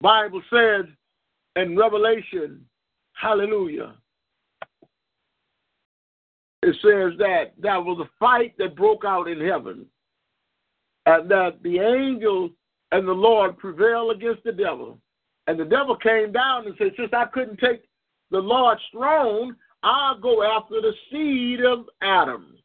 Bible 0.00 0.42
says 0.52 0.84
in 1.56 1.76
Revelation, 1.76 2.64
hallelujah, 3.14 3.94
it 6.66 6.76
says 6.82 7.18
that 7.18 7.52
that 7.60 7.76
was 7.76 7.98
a 8.00 8.10
fight 8.18 8.54
that 8.58 8.76
broke 8.76 9.04
out 9.04 9.28
in 9.28 9.40
heaven 9.40 9.86
and 11.06 11.30
that 11.30 11.62
the 11.62 11.78
angels 11.78 12.50
and 12.92 13.06
the 13.06 13.12
Lord 13.12 13.56
prevailed 13.56 14.16
against 14.16 14.42
the 14.44 14.52
devil. 14.52 14.98
And 15.46 15.58
the 15.58 15.64
devil 15.64 15.96
came 15.96 16.32
down 16.32 16.66
and 16.66 16.74
said, 16.76 16.92
Since 16.96 17.12
I 17.12 17.26
couldn't 17.26 17.60
take 17.60 17.84
the 18.30 18.38
Lord's 18.38 18.82
throne, 18.90 19.54
I'll 19.82 20.18
go 20.18 20.42
after 20.42 20.80
the 20.80 20.92
seed 21.10 21.64
of 21.64 21.86
Adam. 22.02 22.56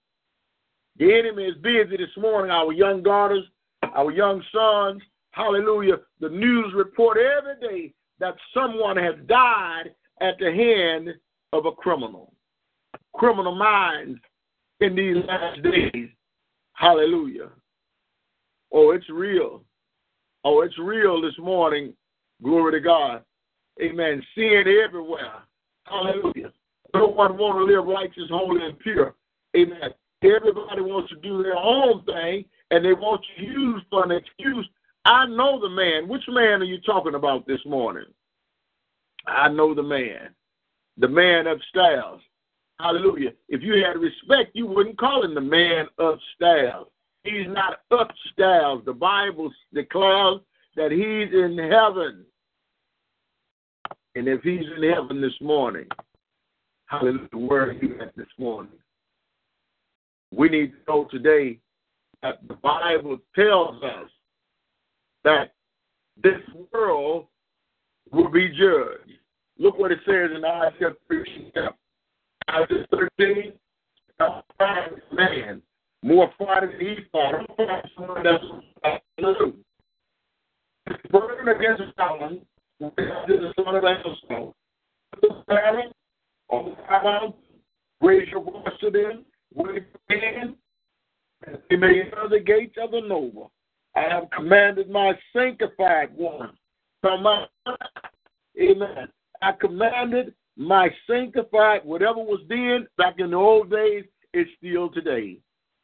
The 0.97 1.13
enemy 1.13 1.43
is 1.43 1.57
busy 1.57 1.97
this 1.97 2.17
morning. 2.17 2.49
Our 2.49 2.73
young 2.73 3.03
daughters, 3.03 3.43
our 3.83 4.11
young 4.11 4.43
sons, 4.51 5.01
hallelujah. 5.31 5.99
The 6.19 6.29
news 6.29 6.73
report 6.75 7.17
every 7.17 7.59
day 7.59 7.93
that 8.19 8.35
someone 8.53 8.97
has 8.97 9.15
died 9.27 9.93
at 10.21 10.39
the 10.39 10.51
hand 10.51 11.09
of 11.53 11.65
a 11.67 11.71
criminal. 11.71 12.30
Criminal 13.13 13.55
minds 13.55 14.19
in 14.79 14.95
these 14.95 15.17
last 15.27 15.61
days. 15.63 16.09
Hallelujah. 16.73 17.49
Oh, 18.71 18.91
it's 18.91 19.09
real. 19.09 19.63
Oh, 20.43 20.61
it's 20.61 20.77
real 20.79 21.21
this 21.21 21.37
morning 21.37 21.93
Glory 22.43 22.71
to 22.73 22.79
God. 22.79 23.23
Amen. 23.81 24.21
Sin 24.35 24.63
everywhere. 24.83 25.43
Hallelujah. 25.85 26.51
No 26.93 27.07
one 27.07 27.37
want 27.37 27.57
to 27.57 27.73
live 27.73 27.85
righteous, 27.85 28.29
holy, 28.29 28.65
and 28.65 28.77
pure. 28.79 29.15
Amen. 29.55 29.91
Everybody 30.23 30.81
wants 30.81 31.09
to 31.09 31.15
do 31.17 31.41
their 31.41 31.55
own 31.55 32.03
thing, 32.05 32.45
and 32.69 32.83
they 32.83 32.93
want 32.93 33.21
you 33.37 33.51
use 33.51 33.83
for 33.89 34.03
an 34.03 34.11
excuse. 34.11 34.67
I 35.05 35.25
know 35.27 35.59
the 35.59 35.69
man. 35.69 36.07
Which 36.07 36.23
man 36.27 36.61
are 36.61 36.65
you 36.65 36.79
talking 36.81 37.15
about 37.15 37.47
this 37.47 37.61
morning? 37.65 38.05
I 39.25 39.47
know 39.47 39.73
the 39.73 39.83
man. 39.83 40.29
The 40.97 41.07
man 41.07 41.47
upstairs. 41.47 42.19
Hallelujah. 42.81 43.31
If 43.47 43.61
you 43.61 43.83
had 43.85 43.99
respect, 43.99 44.55
you 44.55 44.65
wouldn't 44.65 44.97
call 44.97 45.23
him 45.23 45.35
the 45.35 45.41
man 45.41 45.85
upstairs. 45.99 46.85
He's 47.23 47.47
not 47.47 47.81
upstairs. 47.91 48.79
The 48.85 48.93
Bible 48.93 49.51
declares 49.71 50.39
that 50.75 50.91
he's 50.91 51.31
in 51.31 51.57
heaven. 51.57 52.25
And 54.15 54.27
if 54.27 54.41
he's 54.41 54.65
in 54.75 54.91
heaven 54.91 55.21
this 55.21 55.39
morning, 55.41 55.85
hallelujah, 56.87 57.27
where 57.33 57.69
are 57.69 57.73
you 57.73 57.99
at 58.01 58.15
this 58.15 58.27
morning? 58.39 58.73
We 60.33 60.49
need 60.49 60.71
to 60.71 60.77
know 60.87 61.07
today 61.11 61.59
that 62.23 62.39
the 62.47 62.55
Bible 62.55 63.19
tells 63.35 63.81
us 63.83 64.09
that 65.23 65.53
this 66.23 66.41
world 66.73 67.27
will 68.11 68.31
be 68.31 68.49
judged. 68.49 69.19
Look 69.59 69.77
what 69.77 69.91
it 69.91 69.99
says 70.05 70.31
in 70.35 70.43
Isaiah 70.43 70.95
13. 72.49 72.63
Isaiah 72.63 72.85
13, 72.91 73.53
man, 75.13 75.61
more 76.03 76.31
fighting 76.37 76.71
than 76.71 76.79
he 76.79 76.95
fought. 77.11 77.45
Someone 77.95 78.23
that's 78.23 78.43
blue. 79.17 79.53
Burden 81.11 81.47
against 81.47 81.95
Solomon, 81.97 82.41
the 82.79 83.53
son 83.57 83.75
of 83.75 83.83
Amazon. 83.83 84.53
Parent, 85.47 85.93
on 86.49 86.65
the 86.65 86.75
ground, 86.87 87.33
raise 88.01 88.27
your 88.29 88.43
voice 88.43 88.63
to 88.81 88.89
them, 88.89 89.25
wave 89.53 89.83
your 90.09 90.19
hand, 90.19 90.55
and 91.45 91.57
they 91.69 91.75
may 91.75 92.01
enter 92.01 92.27
the 92.29 92.39
gates 92.39 92.75
of 92.81 92.91
the 92.91 93.01
noble. 93.01 93.51
I 93.95 94.01
have 94.01 94.29
commanded 94.35 94.89
my 94.89 95.13
sanctified 95.33 96.15
one 96.15 96.57
from 97.01 97.23
my 97.23 97.45
Amen. 98.59 99.07
I 99.41 99.51
commanded 99.53 100.33
my 100.57 100.89
sanctified, 101.07 101.81
whatever 101.85 102.19
was 102.19 102.41
then 102.49 102.87
back 102.97 103.15
in 103.19 103.31
the 103.31 103.37
old 103.37 103.71
days, 103.71 104.05
it's 104.33 104.49
still 104.57 104.89
today. 104.89 105.37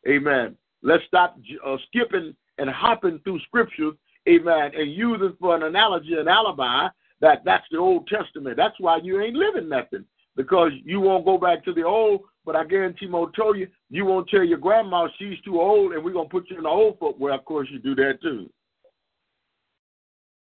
Amen. 0.07 0.55
Let's 0.84 1.03
stop 1.07 1.38
uh, 1.65 1.78
skipping 1.88 2.36
and 2.57 2.70
hopping 2.70 3.20
through 3.24 3.39
scriptures, 3.41 3.93
amen, 4.28 4.72
and 4.76 4.91
using 4.91 5.36
for 5.39 5.55
an 5.55 5.63
analogy, 5.63 6.15
an 6.18 6.28
alibi, 6.28 6.88
that 7.20 7.41
that's 7.45 7.65
the 7.72 7.78
Old 7.78 8.07
Testament. 8.07 8.57
That's 8.57 8.80
why 8.80 8.99
you 9.03 9.22
ain't 9.22 9.36
living 9.36 9.70
nothing, 9.70 10.05
because 10.36 10.72
you 10.84 10.99
won't 10.99 11.26
go 11.26 11.38
back 11.38 11.63
to 11.65 11.74
the 11.74 11.84
old, 11.84 12.22
but 12.45 12.55
I 12.55 12.63
guarantee 12.63 13.07
Mo 13.07 13.28
told 13.36 13.57
you, 13.57 13.68
you 13.89 14.05
won't 14.05 14.30
tell 14.30 14.43
your 14.43 14.59
grandma 14.59 15.07
she's 15.18 15.39
too 15.43 15.59
old 15.59 15.93
and 15.93 16.03
we're 16.03 16.13
going 16.13 16.28
to 16.28 16.32
put 16.32 16.49
you 16.49 16.57
in 16.57 16.63
the 16.63 16.70
old 16.70 16.99
footwear. 16.99 17.34
Of 17.34 17.45
course, 17.45 17.68
you 17.72 17.80
do 17.80 17.95
that 17.95 18.22
too. 18.22 18.49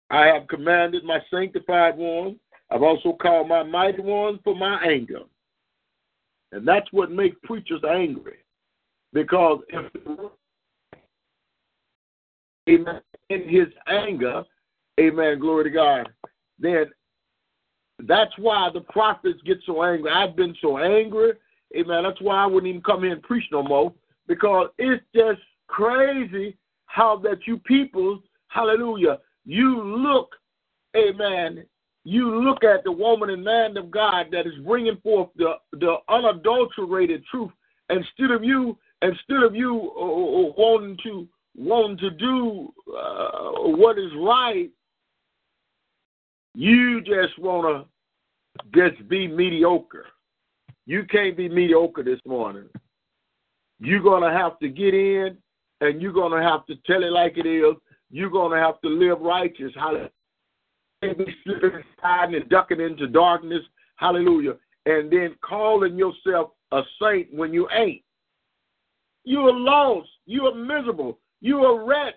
I 0.10 0.26
have 0.28 0.48
commanded 0.48 1.04
my 1.04 1.20
sanctified 1.32 1.98
ones. 1.98 2.38
I've 2.76 2.84
also 2.84 3.14
called 3.14 3.48
my 3.48 3.64
mighty 3.64 4.02
ones 4.02 4.40
for 4.44 4.54
my 4.54 4.84
anger. 4.84 5.22
And 6.52 6.68
that's 6.68 6.92
what 6.92 7.10
makes 7.10 7.38
preachers 7.44 7.82
angry. 7.90 8.40
Because 9.14 9.62
if 9.70 9.86
in 12.68 12.86
his 13.30 13.68
anger, 13.88 14.44
amen, 15.00 15.40
glory 15.40 15.64
to 15.64 15.70
God, 15.70 16.10
then 16.60 16.88
that's 18.00 18.38
why 18.38 18.70
the 18.74 18.82
prophets 18.82 19.40
get 19.46 19.60
so 19.66 19.82
angry. 19.82 20.12
I've 20.12 20.36
been 20.36 20.56
so 20.62 20.78
angry, 20.78 21.32
amen. 21.78 22.04
That's 22.04 22.20
why 22.20 22.44
I 22.44 22.46
wouldn't 22.46 22.70
even 22.70 22.82
come 22.82 23.04
here 23.04 23.14
and 23.14 23.24
preach 23.24 23.46
no 23.54 23.64
more. 23.64 23.94
Because 24.28 24.68
it's 24.78 25.04
just 25.16 25.40
crazy 25.68 26.58
how 26.88 27.16
that 27.20 27.48
you 27.48 27.58
people, 27.60 28.22
hallelujah, 28.50 29.20
you 29.46 29.82
look, 29.82 30.36
amen, 30.98 31.66
you 32.06 32.44
look 32.44 32.64
at 32.64 32.84
the 32.84 32.92
woman 32.92 33.32
and 33.32 33.44
man 33.44 33.76
of 33.78 33.90
God 33.90 34.28
that 34.32 34.46
is 34.46 34.54
bringing 34.64 34.98
forth 34.98 35.30
the, 35.36 35.56
the 35.74 35.98
unadulterated 36.08 37.26
truth, 37.26 37.52
instead 37.90 38.30
of 38.30 38.44
you, 38.44 38.78
instead 39.02 39.42
of 39.44 39.56
you 39.56 39.92
uh, 39.98 40.04
uh 40.04 40.54
wanting 40.56 40.98
to 41.04 41.28
wanting 41.58 41.98
to 41.98 42.12
do 42.12 42.72
uh, 42.96 43.52
what 43.76 43.98
is 43.98 44.12
right, 44.20 44.70
you 46.54 47.02
just 47.02 47.38
want 47.40 47.88
to 48.72 48.90
just 48.90 49.10
be 49.10 49.28
mediocre. 49.28 50.06
You 50.86 51.06
can't 51.06 51.36
be 51.36 51.50
mediocre 51.50 52.04
this 52.04 52.20
morning. 52.28 52.70
You're 53.80 54.04
gonna 54.04 54.32
have 54.32 54.60
to 54.60 54.70
get 54.70 54.94
in, 54.94 55.38
and 55.82 56.02
you're 56.02 56.14
gonna 56.14 56.42
have 56.42 56.68
to 56.68 56.76
tell 56.86 57.04
it 57.04 57.12
like 57.12 57.38
it 57.38 57.48
is, 57.48 57.76
you're 58.12 58.30
to 58.30 58.58
have 58.58 58.80
to 58.82 58.90
live 58.90 59.20
righteous. 59.22 59.72
Hallelujah. 59.76 60.12
Be 61.14 61.26
slipping 61.44 61.76
and 61.76 61.84
hiding 62.02 62.36
and 62.36 62.50
ducking 62.50 62.82
into 62.82 63.08
darkness. 63.08 63.64
Hallelujah. 63.98 64.56
And 64.86 65.12
then 65.12 65.36
calling 65.42 65.98
yourself 65.98 66.52
a 66.72 66.82
saint 67.02 67.34
when 67.34 67.54
you 67.54 67.68
ain't. 67.72 68.02
You 69.24 69.42
are 69.42 69.54
lost. 69.54 70.10
You 70.26 70.46
are 70.48 70.56
miserable. 70.56 71.20
You 71.42 71.60
are 71.60 71.84
wretch. 71.84 72.14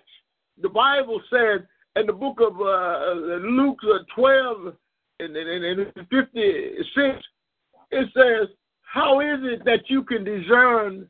The 0.61 0.69
Bible 0.69 1.21
says 1.29 1.61
in 1.95 2.05
the 2.05 2.13
book 2.13 2.39
of 2.39 2.59
uh, 2.59 3.13
Luke 3.39 3.79
uh, 3.83 3.99
12 4.15 4.73
and, 5.19 5.35
and, 5.35 5.65
and 5.65 6.07
56, 6.09 7.23
it 7.91 8.09
says, 8.13 8.47
How 8.81 9.19
is 9.19 9.39
it 9.41 9.65
that 9.65 9.89
you 9.89 10.03
can 10.03 10.23
discern 10.23 11.07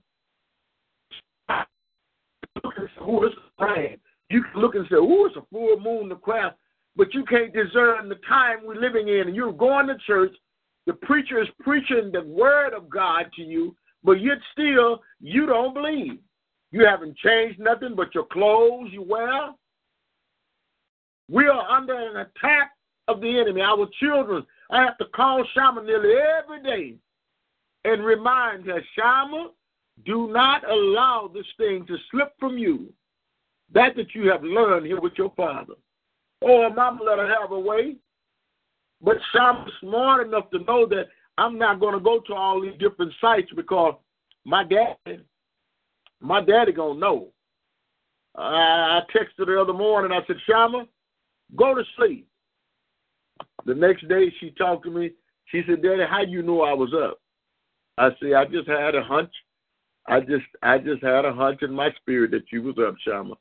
who 2.99 3.25
is 3.25 3.33
praying? 3.57 3.97
You 4.29 4.43
can 4.43 4.61
look 4.61 4.75
and 4.75 4.85
say, 4.89 4.95
oh, 4.97 5.25
it's 5.25 5.35
a 5.35 5.41
full 5.51 5.79
moon 5.79 6.09
the 6.09 6.15
craft, 6.15 6.57
but 6.95 7.13
you 7.13 7.23
can't 7.25 7.53
discern 7.53 8.09
the 8.09 8.19
time 8.27 8.59
we're 8.63 8.75
living 8.75 9.07
in. 9.07 9.27
And 9.27 9.35
you're 9.35 9.53
going 9.53 9.87
to 9.87 9.97
church, 10.05 10.35
the 10.85 10.93
preacher 10.93 11.41
is 11.41 11.47
preaching 11.61 12.11
the 12.11 12.23
word 12.23 12.73
of 12.73 12.89
God 12.89 13.25
to 13.35 13.41
you, 13.41 13.75
but 14.03 14.21
yet 14.21 14.37
still 14.51 15.01
you 15.19 15.45
don't 15.45 15.73
believe. 15.73 16.19
You 16.71 16.85
haven't 16.85 17.17
changed 17.17 17.59
nothing 17.59 17.95
but 17.95 18.13
your 18.13 18.25
clothes 18.25 18.89
you 18.91 19.01
wear. 19.01 19.51
We 21.29 21.47
are 21.47 21.69
under 21.69 21.93
an 21.93 22.17
attack 22.17 22.71
of 23.07 23.21
the 23.21 23.39
enemy. 23.39 23.61
Our 23.61 23.87
children, 23.99 24.45
I 24.71 24.83
have 24.83 24.97
to 24.99 25.05
call 25.15 25.43
Shama 25.53 25.83
nearly 25.83 26.13
every 26.15 26.63
day 26.63 26.95
and 27.85 28.03
remind 28.03 28.65
her, 28.65 28.81
Shama, 28.97 29.49
do 30.05 30.31
not 30.31 30.69
allow 30.69 31.29
this 31.33 31.45
thing 31.57 31.85
to 31.87 31.97
slip 32.11 32.33
from 32.39 32.57
you. 32.57 32.91
That 33.71 33.95
that 33.97 34.15
you 34.15 34.29
have 34.31 34.43
learned 34.43 34.87
here 34.87 34.99
with 34.99 35.13
your 35.17 35.31
father. 35.35 35.75
Or 36.41 36.73
mama 36.73 37.03
let 37.03 37.19
her 37.19 37.27
have 37.27 37.49
her 37.49 37.59
way. 37.59 37.95
But 39.01 39.17
I'm 39.33 39.65
smart 39.81 40.27
enough 40.27 40.49
to 40.51 40.59
know 40.59 40.85
that 40.87 41.07
I'm 41.37 41.57
not 41.57 41.79
going 41.79 41.93
to 41.93 41.99
go 41.99 42.19
to 42.27 42.33
all 42.33 42.61
these 42.61 42.77
different 42.79 43.13
sites 43.21 43.49
because 43.55 43.95
my 44.45 44.63
dad, 44.63 45.23
my 46.21 46.41
daddy 46.41 46.71
gonna 46.71 46.99
know. 46.99 47.29
I 48.35 49.01
texted 49.15 49.47
her 49.47 49.55
the 49.55 49.61
other 49.61 49.73
morning. 49.73 50.11
I 50.11 50.25
said, 50.27 50.37
Shama, 50.47 50.85
go 51.55 51.75
to 51.75 51.83
sleep. 51.97 52.27
The 53.65 53.73
next 53.73 54.07
day 54.07 54.33
she 54.39 54.51
talked 54.51 54.85
to 54.85 54.91
me. 54.91 55.11
She 55.45 55.63
said, 55.67 55.81
Daddy, 55.81 56.03
how 56.09 56.21
you 56.21 56.41
know 56.41 56.61
I 56.61 56.73
was 56.73 56.93
up? 56.93 57.19
I 57.97 58.09
said, 58.19 58.33
I 58.33 58.45
just 58.45 58.67
had 58.67 58.95
a 58.95 59.03
hunch. 59.03 59.33
I 60.07 60.19
just 60.21 60.45
I 60.63 60.77
just 60.77 61.03
had 61.03 61.25
a 61.25 61.33
hunch 61.33 61.61
in 61.63 61.73
my 61.73 61.91
spirit 62.01 62.31
that 62.31 62.51
you 62.51 62.63
was 62.63 62.75
up, 62.77 62.95
Shama 63.05 63.35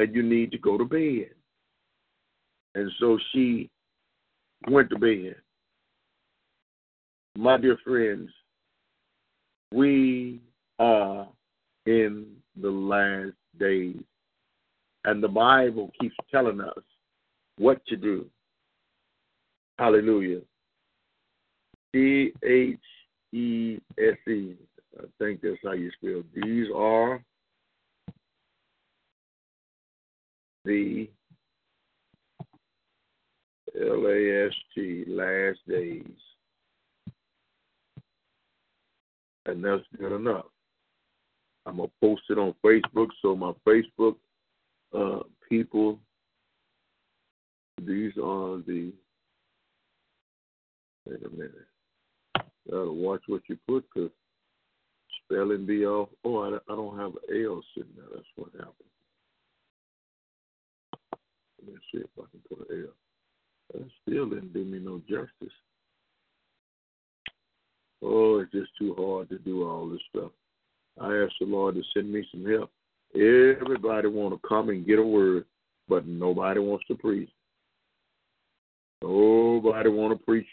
and 0.00 0.14
you 0.14 0.22
need 0.22 0.50
to 0.52 0.58
go 0.58 0.78
to 0.78 0.84
bed. 0.84 1.30
And 2.74 2.90
so 3.00 3.18
she 3.32 3.68
went 4.68 4.90
to 4.90 4.98
bed. 4.98 5.36
My 7.36 7.56
dear 7.56 7.78
friends, 7.84 8.30
we 9.72 10.40
are 10.78 11.28
in 11.86 12.26
the 12.60 12.70
last 12.70 13.34
days. 13.58 13.96
And 15.04 15.22
the 15.22 15.28
Bible 15.28 15.90
keeps 16.00 16.14
telling 16.30 16.60
us 16.60 16.82
what 17.56 17.84
to 17.86 17.96
do. 17.96 18.26
Hallelujah. 19.78 20.40
D 21.92 22.32
H 22.44 22.78
E 23.32 23.78
S 23.98 24.28
E. 24.28 24.54
I 24.98 25.04
think 25.18 25.40
that's 25.40 25.56
how 25.64 25.72
you 25.72 25.90
spell. 25.92 26.22
These 26.34 26.66
are 26.74 27.22
the 30.64 31.08
L-A-S-T, 33.80 35.04
last 35.08 35.58
days. 35.68 36.04
And 39.46 39.64
that's 39.64 39.82
good 39.98 40.12
enough. 40.12 40.46
I'm 41.66 41.76
going 41.76 41.88
to 41.88 41.94
post 42.00 42.22
it 42.30 42.38
on 42.38 42.54
Facebook 42.64 43.08
so 43.22 43.34
my 43.34 43.52
Facebook 43.66 44.16
uh, 44.94 45.20
people, 45.48 45.98
these 47.80 48.12
are 48.16 48.58
the, 48.66 48.92
wait 51.06 51.24
a 51.24 51.30
minute. 51.30 51.66
Gotta 52.70 52.92
watch 52.92 53.22
what 53.26 53.42
you 53.48 53.58
put 53.66 53.84
because 53.92 54.10
spelling 55.24 55.66
be 55.66 55.84
off. 55.86 56.08
Oh, 56.24 56.38
I, 56.38 56.56
I 56.72 56.76
don't 56.76 56.98
have 56.98 57.12
an 57.28 57.44
L 57.44 57.62
sitting 57.74 57.92
there. 57.96 58.06
That's 58.14 58.26
what 58.36 58.52
happened. 58.52 58.74
Let 61.64 61.74
me 61.74 61.80
see 61.92 62.00
if 62.00 62.10
I 62.18 62.22
can 62.30 62.40
put 62.48 62.70
an 62.70 62.84
L. 62.84 63.09
Still 64.02 64.28
didn't 64.28 64.52
do 64.52 64.64
me 64.64 64.78
no 64.78 65.00
justice. 65.08 65.54
Oh, 68.02 68.40
it's 68.40 68.52
just 68.52 68.70
too 68.78 68.94
hard 68.98 69.28
to 69.28 69.38
do 69.38 69.68
all 69.68 69.88
this 69.88 70.00
stuff. 70.08 70.32
I 71.00 71.14
asked 71.16 71.34
the 71.40 71.46
Lord 71.46 71.74
to 71.74 71.82
send 71.94 72.12
me 72.12 72.26
some 72.30 72.44
help. 72.46 72.70
Everybody 73.14 74.08
want 74.08 74.34
to 74.34 74.48
come 74.48 74.70
and 74.70 74.86
get 74.86 74.98
a 74.98 75.02
word, 75.02 75.44
but 75.88 76.06
nobody 76.06 76.60
wants 76.60 76.86
to 76.88 76.94
preach. 76.94 77.30
Nobody 79.02 79.88
want 79.88 80.18
to 80.18 80.24
preach. 80.24 80.46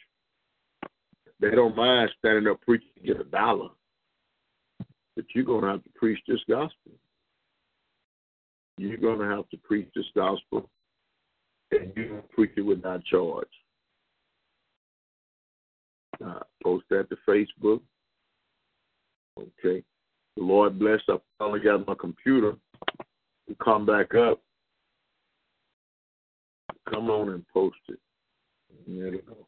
They 1.39 1.51
don't 1.51 1.75
mind 1.75 2.09
standing 2.17 2.47
up 2.51 2.61
preaching 2.61 2.89
to 2.95 3.01
get 3.01 3.21
a 3.21 3.23
dollar, 3.25 3.69
but 5.15 5.25
you're 5.35 5.43
gonna 5.43 5.71
have 5.71 5.83
to 5.83 5.89
preach 5.95 6.19
this 6.27 6.39
gospel. 6.49 6.91
You're 8.77 8.97
gonna 8.97 9.35
have 9.35 9.47
to 9.49 9.57
preach 9.57 9.87
this 9.95 10.05
gospel 10.15 10.69
and 11.71 11.91
you 11.95 12.23
preach 12.31 12.51
it 12.57 12.61
without 12.61 13.03
charge. 13.05 13.47
Uh, 16.23 16.39
post 16.63 16.85
that 16.89 17.09
to 17.09 17.17
Facebook. 17.27 17.81
Okay. 19.37 19.83
The 20.35 20.43
Lord 20.43 20.79
bless. 20.79 20.99
I 21.09 21.17
finally 21.37 21.59
got 21.59 21.87
my 21.87 21.95
computer 21.99 22.55
to 23.47 23.55
come 23.63 23.85
back 23.85 24.15
up. 24.15 24.41
Come 26.89 27.09
on 27.09 27.29
and 27.29 27.47
post 27.49 27.77
it. 27.89 27.99
There 28.87 29.11
we 29.11 29.19
go. 29.19 29.47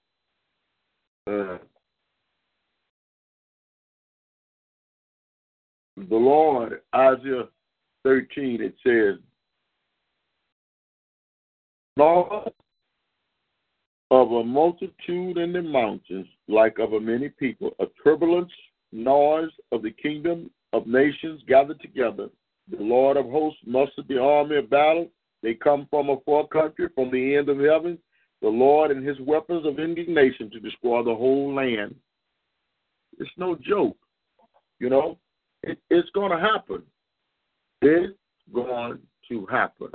Uh, 1.28 1.58
the 5.98 6.16
Lord, 6.16 6.82
Isaiah 6.96 7.48
13, 8.04 8.62
it 8.62 8.76
says, 8.86 9.20
Lord, 12.00 12.52
of 14.10 14.32
a 14.32 14.44
multitude 14.44 15.38
in 15.38 15.52
the 15.52 15.62
mountains, 15.62 16.28
like 16.48 16.80
of 16.80 16.94
a 16.94 17.00
many 17.00 17.28
people, 17.28 17.72
a 17.80 17.88
turbulence, 18.02 18.52
noise 18.94 19.52
of 19.74 19.84
the 19.84 19.92
kingdom 19.92 20.50
of 20.72 20.88
nations 20.88 21.42
gathered 21.46 21.82
together. 21.82 22.30
The 22.72 22.82
Lord 22.82 23.18
of 23.18 23.26
hosts 23.26 23.60
mustered 23.66 24.08
the 24.08 24.18
army 24.18 24.56
of 24.56 24.70
battle. 24.70 25.10
They 25.44 25.56
come 25.56 25.88
from 25.90 26.10
a 26.10 26.22
far 26.26 26.48
country, 26.48 26.88
from 26.96 27.12
the 27.12 27.36
end 27.36 27.50
of 27.50 27.60
heaven. 27.60 27.98
The 28.42 28.48
Lord 28.48 28.92
and 28.92 29.06
his 29.06 29.20
weapons 29.20 29.66
of 29.66 29.80
indignation 29.80 30.50
to 30.52 30.60
destroy 30.62 31.04
the 31.04 31.14
whole 31.14 31.54
land. 31.54 31.96
It's 33.20 33.30
no 33.36 33.58
joke. 33.62 33.98
You 34.80 34.90
know, 34.90 35.18
it, 35.64 35.78
it's 35.90 36.10
going 36.12 36.32
to 36.32 36.40
happen. 36.40 36.82
It's 37.82 38.16
going 38.54 39.00
to 39.28 39.46
happen. 39.48 39.90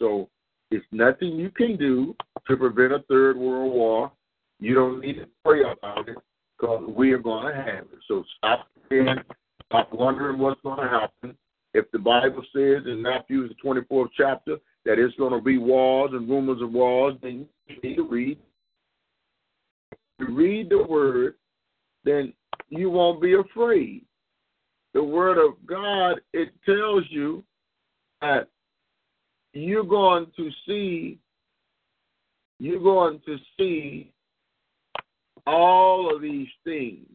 So 0.00 0.28
it's 0.70 0.86
nothing 0.92 1.36
you 1.36 1.50
can 1.50 1.76
do 1.76 2.14
to 2.46 2.56
prevent 2.56 2.92
a 2.92 3.04
third 3.08 3.36
world 3.36 3.72
war. 3.72 4.12
You 4.60 4.74
don't 4.74 5.00
need 5.00 5.14
to 5.14 5.26
pray 5.44 5.60
about 5.60 6.08
it 6.08 6.16
because 6.58 6.84
we 6.88 7.12
are 7.12 7.18
going 7.18 7.54
to 7.54 7.54
have 7.54 7.84
it. 7.84 7.98
So 8.06 8.24
stop 8.36 8.68
praying, 8.88 9.16
stop 9.66 9.92
wondering 9.92 10.38
what's 10.38 10.60
going 10.62 10.78
to 10.78 10.88
happen. 10.88 11.36
If 11.74 11.90
the 11.92 11.98
Bible 11.98 12.42
says 12.54 12.82
in 12.86 13.02
Matthew 13.02 13.48
the 13.48 13.54
24th 13.64 14.08
chapter 14.16 14.56
that 14.84 14.98
it's 14.98 15.14
going 15.16 15.32
to 15.32 15.40
be 15.40 15.58
wars 15.58 16.10
and 16.12 16.28
rumors 16.28 16.62
of 16.62 16.72
wars, 16.72 17.14
then 17.22 17.46
you 17.66 17.76
need 17.82 17.96
to 17.96 18.08
read. 18.08 18.38
You 20.18 20.34
read 20.34 20.70
the 20.70 20.82
word, 20.82 21.34
then 22.04 22.32
you 22.68 22.90
won't 22.90 23.22
be 23.22 23.34
afraid. 23.34 24.04
The 24.94 25.02
word 25.02 25.38
of 25.38 25.54
God, 25.66 26.20
it 26.32 26.48
tells 26.64 27.04
you 27.10 27.44
that 28.20 28.48
you're 29.62 29.84
going 29.84 30.26
to 30.36 30.50
see 30.66 31.18
you're 32.60 32.82
going 32.82 33.20
to 33.24 33.36
see 33.58 34.12
all 35.46 36.14
of 36.14 36.20
these 36.20 36.48
things 36.64 37.06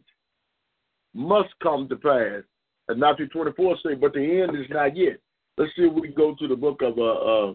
must 1.14 1.50
come 1.62 1.88
to 1.90 1.96
pass. 1.96 2.44
And 2.88 3.00
Matthew 3.00 3.28
24 3.28 3.78
say, 3.86 3.96
but 3.96 4.14
the 4.14 4.42
end 4.42 4.58
is 4.58 4.66
not 4.70 4.96
yet. 4.96 5.20
Let's 5.58 5.72
see 5.76 5.84
if 5.84 5.94
we 5.94 6.08
go 6.10 6.36
to 6.40 6.48
the 6.48 6.56
book 6.56 6.82
of 6.82 6.98
uh, 6.98 7.52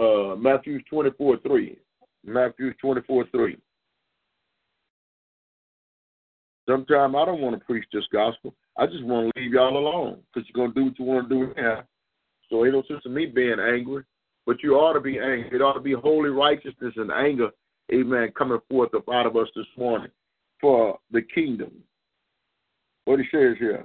uh, 0.00 0.32
uh, 0.32 0.36
Matthew 0.36 0.82
24 0.90 1.38
3. 1.46 1.78
Matthew 2.24 2.72
24 2.80 3.26
3. 3.30 3.56
Sometimes 6.68 7.14
I 7.16 7.24
don't 7.26 7.40
want 7.40 7.58
to 7.58 7.64
preach 7.64 7.84
this 7.92 8.04
gospel. 8.12 8.54
I 8.78 8.86
just 8.86 9.04
want 9.04 9.32
to 9.34 9.40
leave 9.40 9.52
y'all 9.52 9.76
alone 9.76 10.22
because 10.32 10.48
you're 10.48 10.66
going 10.66 10.74
to 10.74 10.80
do 10.80 10.86
what 10.86 10.98
you 10.98 11.04
want 11.04 11.28
to 11.28 11.34
do 11.34 11.54
now. 11.60 11.84
So 12.54 12.64
ain't 12.64 12.74
no 12.74 12.84
sense 12.86 13.02
in 13.04 13.12
me 13.12 13.26
being 13.26 13.58
angry, 13.58 14.04
but 14.46 14.62
you 14.62 14.74
ought 14.74 14.92
to 14.92 15.00
be 15.00 15.18
angry. 15.18 15.50
It 15.52 15.60
ought 15.60 15.72
to 15.72 15.80
be 15.80 15.92
holy 15.92 16.30
righteousness 16.30 16.94
and 16.96 17.10
anger, 17.10 17.48
amen, 17.92 18.30
coming 18.38 18.60
forth 18.70 18.94
up 18.94 19.08
out 19.12 19.26
of 19.26 19.36
us 19.36 19.48
this 19.56 19.66
morning 19.76 20.12
for 20.60 21.00
the 21.10 21.22
kingdom. 21.22 21.72
What 23.06 23.18
he 23.18 23.24
says 23.32 23.56
here. 23.58 23.84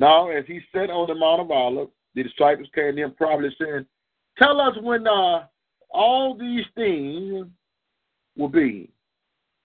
Now, 0.00 0.30
as 0.30 0.44
he 0.48 0.58
sat 0.74 0.90
on 0.90 1.06
the 1.06 1.14
Mount 1.14 1.42
of 1.42 1.52
Olives, 1.52 1.92
the 2.16 2.24
disciples 2.24 2.66
came 2.74 2.96
to 2.96 3.02
him 3.02 3.14
probably 3.16 3.54
saying, 3.60 3.86
Tell 4.36 4.60
us 4.60 4.74
when 4.82 5.06
uh, 5.06 5.44
all 5.88 6.36
these 6.36 6.64
things 6.74 7.46
will 8.36 8.48
be, 8.48 8.90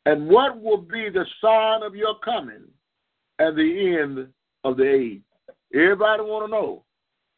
and 0.06 0.28
what 0.28 0.62
will 0.62 0.78
be 0.78 1.10
the 1.10 1.26
sign 1.42 1.82
of 1.82 1.96
your 1.96 2.20
coming 2.20 2.66
and 3.40 3.58
the 3.58 3.98
end 4.04 4.28
of 4.64 4.78
the 4.78 4.88
age. 4.88 5.22
Everybody 5.74 6.22
want 6.22 6.46
to 6.46 6.52
know. 6.52 6.84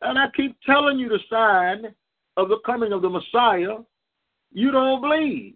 And 0.01 0.17
I 0.17 0.27
keep 0.35 0.57
telling 0.65 0.97
you 0.97 1.09
the 1.09 1.19
sign 1.29 1.93
of 2.37 2.49
the 2.49 2.59
coming 2.65 2.93
of 2.93 3.01
the 3.01 3.09
Messiah. 3.09 3.77
You 4.51 4.71
don't 4.71 5.01
believe. 5.01 5.55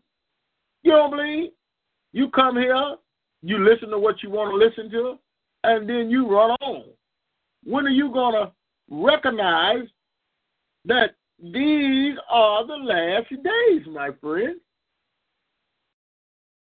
You 0.83 0.91
don't 0.91 1.11
believe. 1.11 1.51
You 2.11 2.29
come 2.29 2.57
here, 2.57 2.95
you 3.41 3.57
listen 3.67 3.89
to 3.89 3.97
what 3.97 4.21
you 4.21 4.29
want 4.29 4.51
to 4.51 4.55
listen 4.55 4.91
to, 4.91 5.17
and 5.63 5.89
then 5.89 6.11
you 6.11 6.29
run 6.29 6.51
on. 6.61 6.83
When 7.63 7.87
are 7.87 7.89
you 7.89 8.11
going 8.11 8.35
to 8.35 8.51
recognize 8.89 9.87
that 10.85 11.15
these 11.41 12.15
are 12.29 12.67
the 12.67 12.75
last 12.75 13.29
days, 13.29 13.87
my 13.87 14.09
friend? 14.21 14.59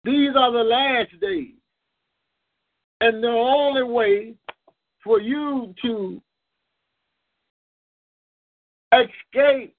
These 0.06 0.32
are 0.38 0.52
the 0.52 0.64
last 0.64 1.20
days. 1.20 1.56
And 3.02 3.22
the 3.22 3.28
only 3.28 3.84
way 3.84 4.36
for 5.04 5.20
you 5.20 5.74
to 5.82 6.22
escape 9.02 9.76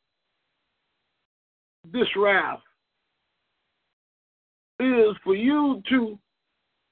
this 1.92 2.08
wrath 2.16 2.60
is 4.80 5.14
for 5.22 5.34
you 5.34 5.82
to 5.88 6.18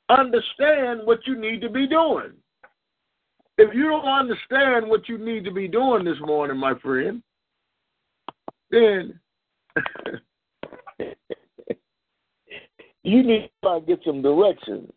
understand 0.09 1.01
what 1.05 1.27
you 1.27 1.37
need 1.39 1.61
to 1.61 1.69
be 1.69 1.87
doing. 1.87 2.33
If 3.59 3.75
you 3.75 3.85
don't 3.85 4.07
understand 4.07 4.89
what 4.89 5.09
you 5.09 5.19
need 5.19 5.45
to 5.45 5.51
be 5.51 5.69
doing 5.69 6.05
this 6.05 6.19
morning, 6.21 6.57
my 6.57 6.79
friend, 6.79 7.23
then 8.71 9.19
you 13.03 13.23
need 13.23 13.51
to 13.63 13.81
get 13.87 14.01
some 14.05 14.23
direction. 14.23 14.91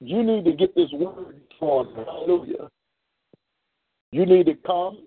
You 0.00 0.22
need 0.22 0.44
to 0.44 0.52
get 0.52 0.74
this 0.74 0.90
word 0.92 1.40
on. 1.60 1.94
Hallelujah. 1.94 2.68
You 4.10 4.26
need 4.26 4.46
to 4.46 4.54
come 4.66 5.06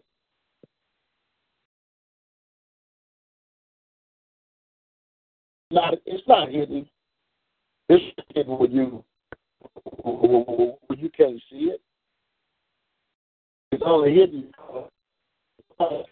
not 5.76 5.94
it's 6.06 6.28
not 6.28 6.50
hidden. 6.50 6.88
It's 7.90 8.04
hidden 8.34 8.58
when 8.58 8.72
you 8.72 9.04
when 10.04 11.00
you 11.00 11.10
can't 11.16 11.40
see 11.52 11.72
it. 11.72 11.82
It's 13.72 13.84
only 13.86 14.16
hidden. 14.16 14.52
Uh, 15.78 16.04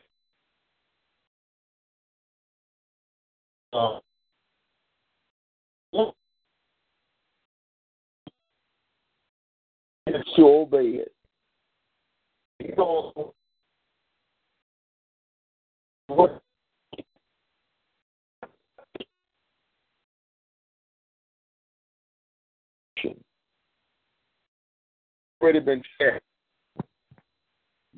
and 10.05 10.24
to 10.36 10.47
obey 10.47 10.99
it. 10.99 11.14
You 12.59 12.76
know, 12.78 13.34
what 16.07 16.41
already 25.44 25.60
been 25.60 25.84
said. 26.00 26.22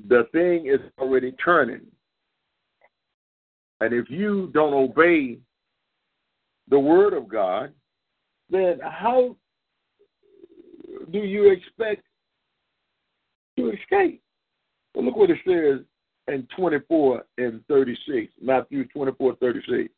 The 0.10 0.28
thing 0.32 0.68
is 0.68 0.80
already 1.00 1.32
turning. 1.34 1.82
And 3.80 3.93
if 3.93 4.10
you 4.10 4.50
don't 4.54 4.74
obey 4.74 5.38
the 6.70 6.80
word 6.80 7.14
of 7.14 7.28
God, 7.28 7.72
then 8.50 8.80
how 8.82 9.36
do 11.12 11.20
you 11.20 11.52
expect 11.52 12.04
to 13.58 13.72
escape? 13.72 14.22
Well, 14.93 15.06
look 15.06 15.16
what 15.16 15.30
it 15.30 15.38
says 15.46 15.86
in 16.28 16.48
24 16.58 17.24
and 17.38 17.64
36, 17.68 18.34
Matthew 18.41 18.88
24, 18.88 19.36
36. 19.36 19.93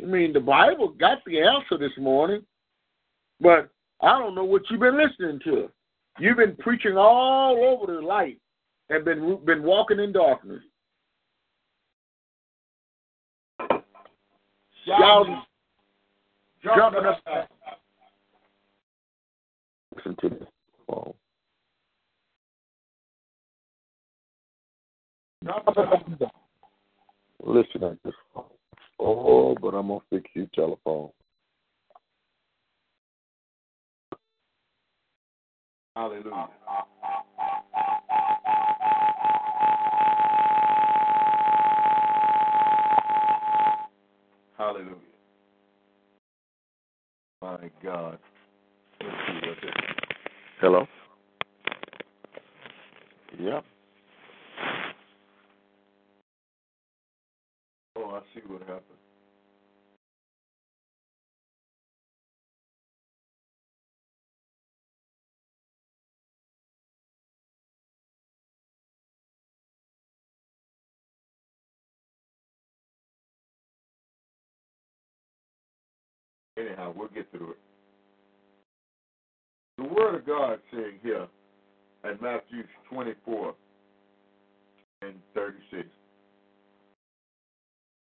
I 0.00 0.04
mean, 0.04 0.32
the 0.32 0.40
Bible 0.40 0.88
got 0.88 1.18
the 1.24 1.40
answer 1.40 1.78
this 1.78 1.96
morning, 1.98 2.44
but 3.42 3.68
I 4.00 4.18
don't 4.18 4.34
know 4.34 4.44
what 4.44 4.62
you've 4.70 4.80
been 4.80 4.96
listening 4.96 5.40
to. 5.44 5.68
You've 6.18 6.36
been 6.36 6.56
preaching 6.56 6.96
all 6.96 7.56
over 7.56 7.92
the 7.92 8.00
light 8.00 8.38
and 8.88 9.04
been 9.04 9.38
been 9.44 9.62
walking 9.62 9.98
in 9.98 10.12
darkness. 10.12 10.62
Shouting, 14.86 15.42
jumping 16.64 17.06
up. 17.06 17.48
Listen 19.96 20.16
to 20.20 20.28
this 20.28 20.48
phone. 20.86 21.14
Listen 27.44 27.80
to 27.80 27.98
this 28.04 28.14
phone. 28.34 28.44
Oh, 28.98 29.54
but 29.60 29.74
I'm 29.74 29.88
gonna 29.88 30.00
fix 30.10 30.30
your 30.34 30.46
telephone. 30.54 31.10
Hallelujah. 35.94 36.48
Hallelujah. 44.56 44.94
My 47.42 47.70
God. 47.82 48.18
Let's 49.02 49.16
see 49.26 49.48
what 49.48 49.56
this 49.62 49.70
Hello? 50.60 50.86
Yep. 53.38 53.64
Oh, 57.96 58.10
I 58.10 58.20
see 58.34 58.42
what 58.46 58.62
happened. 58.62 58.91
Anyhow, 76.62 76.92
we'll 76.96 77.08
get 77.08 77.30
through 77.32 77.52
it. 77.52 77.58
The 79.78 79.84
Word 79.84 80.14
of 80.16 80.26
God 80.26 80.58
saying 80.72 80.98
here 81.02 81.26
at 82.04 82.22
Matthew 82.22 82.62
24 82.90 83.54
and 85.02 85.14
36, 85.34 85.88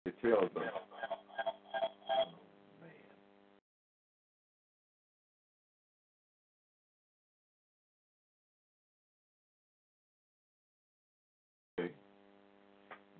it 0.04 0.14
tells 0.20 0.50
us. 0.56 0.62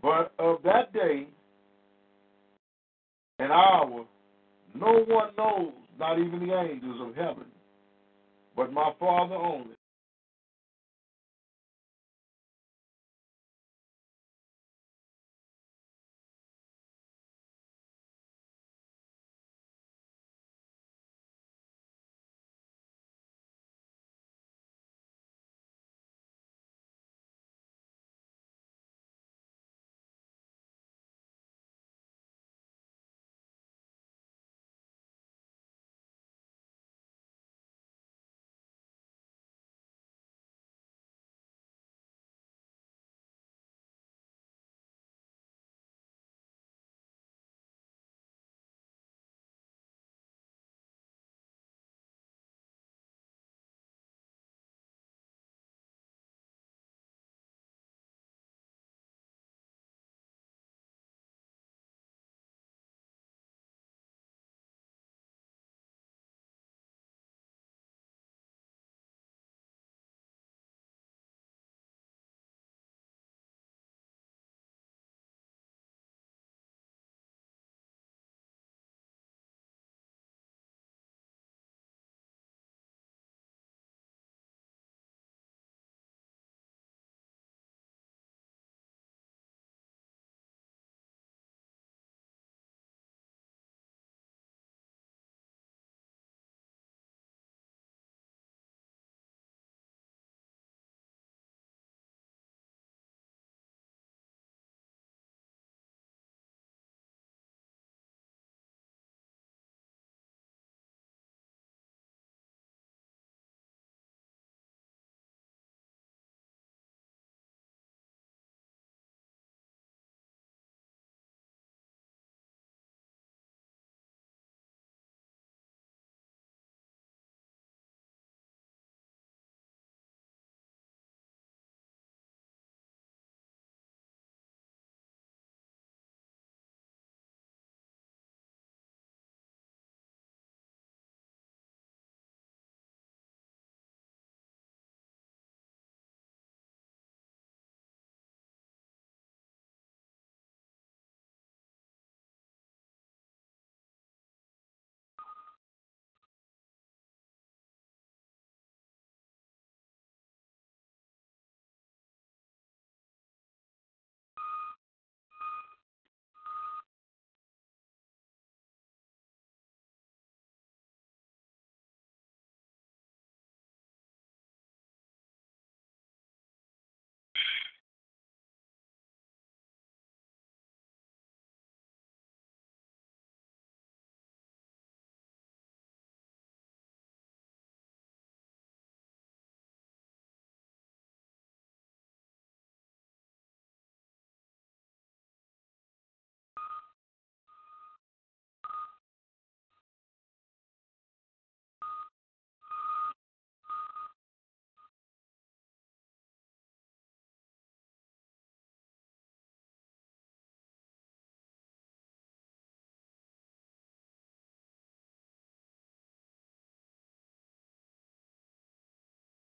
But 0.03 0.33
of 0.41 0.59
that 0.64 0.93
day 0.93 1.28
and 3.39 3.53
hour, 3.53 4.05
no 4.83 5.05
one 5.09 5.30
knows, 5.39 5.74
not 5.99 6.18
even 6.18 6.47
the 6.49 6.55
angels 6.61 7.01
of 7.09 7.16
heaven, 7.16 7.47
but 8.57 8.72
my 8.72 8.93
Father 9.01 9.37
only. 9.37 9.76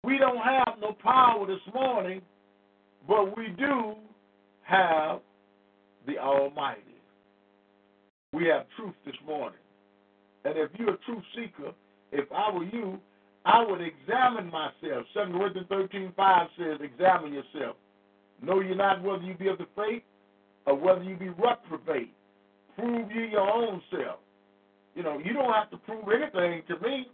We 0.09 0.17
don't 0.17 0.39
have 0.39 0.77
no 0.81 0.97
power 1.03 1.47
this 1.47 1.61
morning, 1.75 2.23
but 3.07 3.37
we 3.37 3.49
do 3.59 3.97
have 4.63 5.21
the 6.07 6.17
Almighty. 6.17 6.81
we 8.33 8.47
have 8.47 8.65
truth 8.75 8.95
this 9.05 9.15
morning. 9.27 9.59
And 10.47 10.57
if 10.57 10.71
you're 10.79 10.95
a 10.95 10.99
truth 11.05 11.23
seeker, 11.35 11.73
if 12.11 12.25
I 12.33 12.51
were 12.51 12.65
you, 12.65 12.99
I 13.45 13.63
would 13.63 13.83
examine 13.83 14.51
myself. 14.51 15.05
2 15.13 15.31
Corinthians 15.31 15.67
13 15.69 16.13
5 16.17 16.47
says, 16.59 16.79
Examine 16.81 17.35
yourself. 17.35 17.77
Know 18.41 18.61
you 18.61 18.75
not 18.75 19.03
whether 19.03 19.23
you 19.23 19.35
be 19.35 19.49
of 19.49 19.59
the 19.59 19.67
faith 19.77 20.05
or 20.67 20.75
whether 20.75 21.03
you 21.03 21.17
be 21.17 21.29
reprobate. 21.29 22.15
Prove 22.79 23.11
you 23.11 23.25
your 23.25 23.47
own 23.47 23.83
self. 23.91 24.21
You 24.95 25.03
know, 25.03 25.19
you 25.23 25.35
don't 25.35 25.53
have 25.53 25.71
to 25.71 25.77
prove 25.77 26.05
anything 26.09 26.63
to 26.69 26.81
me. 26.81 27.09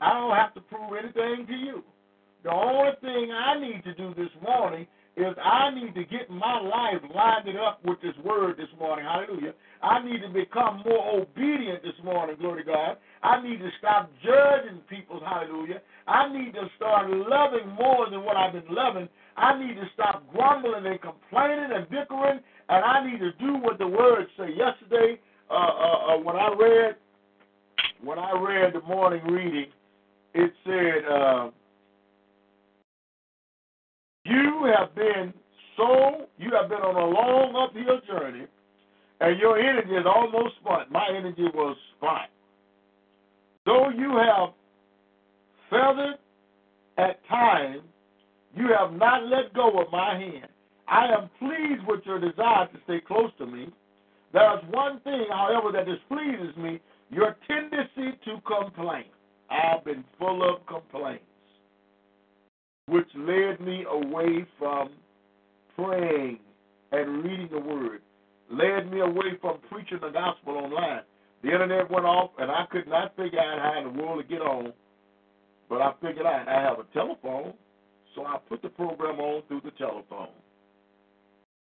I 0.00 0.14
don't 0.14 0.36
have 0.36 0.54
to 0.54 0.60
prove 0.60 0.92
anything 0.98 1.46
to 1.46 1.54
you. 1.54 1.82
The 2.42 2.50
only 2.50 2.92
thing 3.00 3.30
I 3.32 3.60
need 3.60 3.84
to 3.84 3.94
do 3.94 4.14
this 4.14 4.32
morning 4.42 4.86
is 5.16 5.34
I 5.42 5.70
need 5.74 5.94
to 5.94 6.04
get 6.04 6.30
my 6.30 6.60
life 6.60 7.02
lined 7.14 7.58
up 7.58 7.84
with 7.84 8.00
this 8.00 8.14
word 8.24 8.56
this 8.56 8.70
morning. 8.78 9.04
Hallelujah. 9.04 9.52
I 9.82 10.02
need 10.04 10.22
to 10.22 10.28
become 10.28 10.82
more 10.86 11.20
obedient 11.20 11.82
this 11.82 11.98
morning, 12.04 12.36
glory 12.38 12.64
to 12.64 12.70
God. 12.70 12.96
I 13.22 13.42
need 13.42 13.58
to 13.58 13.68
stop 13.78 14.10
judging 14.24 14.80
people, 14.88 15.20
hallelujah. 15.20 15.82
I 16.06 16.32
need 16.32 16.54
to 16.54 16.68
start 16.76 17.10
loving 17.10 17.68
more 17.78 18.08
than 18.10 18.24
what 18.24 18.36
I've 18.36 18.52
been 18.52 18.74
loving. 18.74 19.08
I 19.36 19.58
need 19.58 19.74
to 19.74 19.88
stop 19.94 20.24
grumbling 20.32 20.86
and 20.86 21.00
complaining 21.00 21.70
and 21.74 21.88
bickering, 21.90 22.40
and 22.68 22.84
I 22.84 23.10
need 23.10 23.18
to 23.20 23.32
do 23.32 23.58
what 23.58 23.78
the 23.78 23.88
word 23.88 24.26
say. 24.38 24.48
Yesterday, 24.56 25.20
uh, 25.50 25.54
uh, 25.54 26.14
uh, 26.14 26.18
when 26.18 26.36
I 26.36 26.54
read, 26.58 26.96
when 28.02 28.18
I 28.18 28.32
read 28.32 28.74
the 28.74 28.80
morning 28.86 29.22
reading, 29.24 29.66
it 30.34 30.52
said, 30.64 31.04
uh, 31.10 31.50
"You 34.24 34.72
have 34.76 34.94
been 34.94 35.32
so, 35.76 36.26
you 36.38 36.50
have 36.52 36.68
been 36.68 36.80
on 36.82 36.96
a 36.96 37.06
long 37.06 37.56
uphill 37.56 38.00
journey, 38.06 38.46
and 39.20 39.38
your 39.38 39.58
energy 39.58 39.94
is 39.94 40.06
almost 40.06 40.56
spent. 40.62 40.90
My 40.90 41.08
energy 41.08 41.46
was 41.54 41.76
spent. 41.96 42.30
Though 43.66 43.88
you 43.90 44.16
have 44.16 44.54
feathered 45.70 46.18
at 46.98 47.26
times, 47.28 47.82
you 48.56 48.68
have 48.76 48.92
not 48.92 49.26
let 49.26 49.54
go 49.54 49.80
of 49.80 49.90
my 49.92 50.18
hand. 50.18 50.48
I 50.88 51.06
am 51.06 51.30
pleased 51.38 51.86
with 51.86 52.00
your 52.04 52.18
desire 52.18 52.66
to 52.66 52.78
stay 52.84 53.00
close 53.06 53.30
to 53.38 53.46
me. 53.46 53.68
There 54.32 54.58
is 54.58 54.64
one 54.70 55.00
thing, 55.00 55.26
however, 55.30 55.72
that 55.72 55.86
displeases 55.86 56.56
me 56.56 56.80
your 57.10 57.36
tendency 57.46 58.18
to 58.24 58.40
complain. 58.46 59.04
I've 59.50 59.84
been 59.84 60.04
full 60.18 60.48
of 60.48 60.64
complaints, 60.66 61.24
which 62.86 63.08
led 63.16 63.60
me 63.60 63.84
away 63.90 64.46
from 64.58 64.90
praying 65.76 66.38
and 66.92 67.24
reading 67.24 67.48
the 67.50 67.58
word, 67.58 68.00
led 68.50 68.90
me 68.90 69.00
away 69.00 69.38
from 69.40 69.58
preaching 69.70 69.98
the 70.00 70.10
gospel 70.10 70.56
online. 70.56 71.02
The 71.42 71.52
internet 71.52 71.90
went 71.90 72.04
off, 72.04 72.30
and 72.38 72.50
I 72.50 72.66
could 72.70 72.86
not 72.86 73.16
figure 73.16 73.40
out 73.40 73.58
how 73.58 73.78
in 73.78 73.96
the 73.96 74.02
world 74.02 74.22
to 74.22 74.28
get 74.28 74.42
on. 74.42 74.72
But 75.68 75.80
I 75.80 75.92
figured 76.02 76.26
out 76.26 76.48
I 76.48 76.60
have 76.62 76.78
a 76.78 76.84
telephone, 76.92 77.54
so 78.14 78.26
I 78.26 78.38
put 78.48 78.60
the 78.60 78.68
program 78.68 79.20
on 79.20 79.42
through 79.48 79.62
the 79.64 79.70
telephone. 79.72 80.34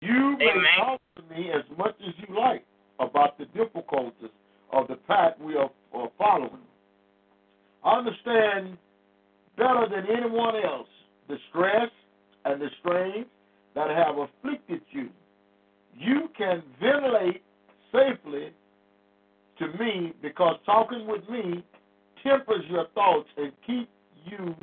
You 0.00 0.36
may 0.36 0.50
Amen. 0.50 0.64
talk 0.78 1.00
to 1.16 1.22
me 1.34 1.50
as 1.50 1.62
much 1.78 1.94
as 2.06 2.12
you 2.18 2.36
like 2.36 2.64
about 2.98 3.38
the 3.38 3.44
difficulties 3.46 4.30
of 4.72 4.88
the 4.88 4.96
path 4.96 5.34
we 5.40 5.54
are, 5.54 5.70
are 5.94 6.08
following. 6.18 6.58
Understand 7.84 8.76
better 9.56 9.86
than 9.90 10.06
anyone 10.16 10.54
else 10.56 10.88
the 11.28 11.36
stress 11.50 11.90
and 12.44 12.60
the 12.60 12.68
strain 12.80 13.26
that 13.74 13.90
have 13.90 14.16
afflicted 14.18 14.82
you. 14.90 15.08
You 15.96 16.28
can 16.36 16.62
ventilate 16.80 17.42
safely 17.92 18.50
to 19.58 19.66
me 19.78 20.12
because 20.22 20.56
talking 20.66 21.06
with 21.06 21.28
me 21.28 21.64
tempers 22.22 22.64
your 22.68 22.86
thoughts 22.94 23.28
and 23.36 23.52
keep 23.66 23.88
you 24.26 24.54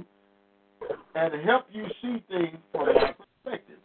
and 1.16 1.34
help 1.46 1.66
you 1.72 1.86
see 2.02 2.24
things 2.30 2.58
from 2.72 2.88
my 2.88 3.14
perspective. 3.44 3.78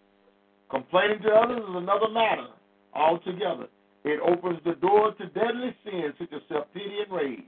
Complaining 0.70 1.20
to 1.22 1.30
others 1.30 1.58
is 1.58 1.76
another 1.76 2.08
matter 2.12 2.48
altogether. 2.94 3.66
It 4.04 4.20
opens 4.20 4.60
the 4.64 4.74
door 4.74 5.12
to 5.14 5.26
deadly 5.26 5.74
sins 5.84 6.14
such 6.18 6.32
as 6.32 6.42
self 6.48 6.66
pity 6.74 6.98
and 7.04 7.12
rage. 7.12 7.44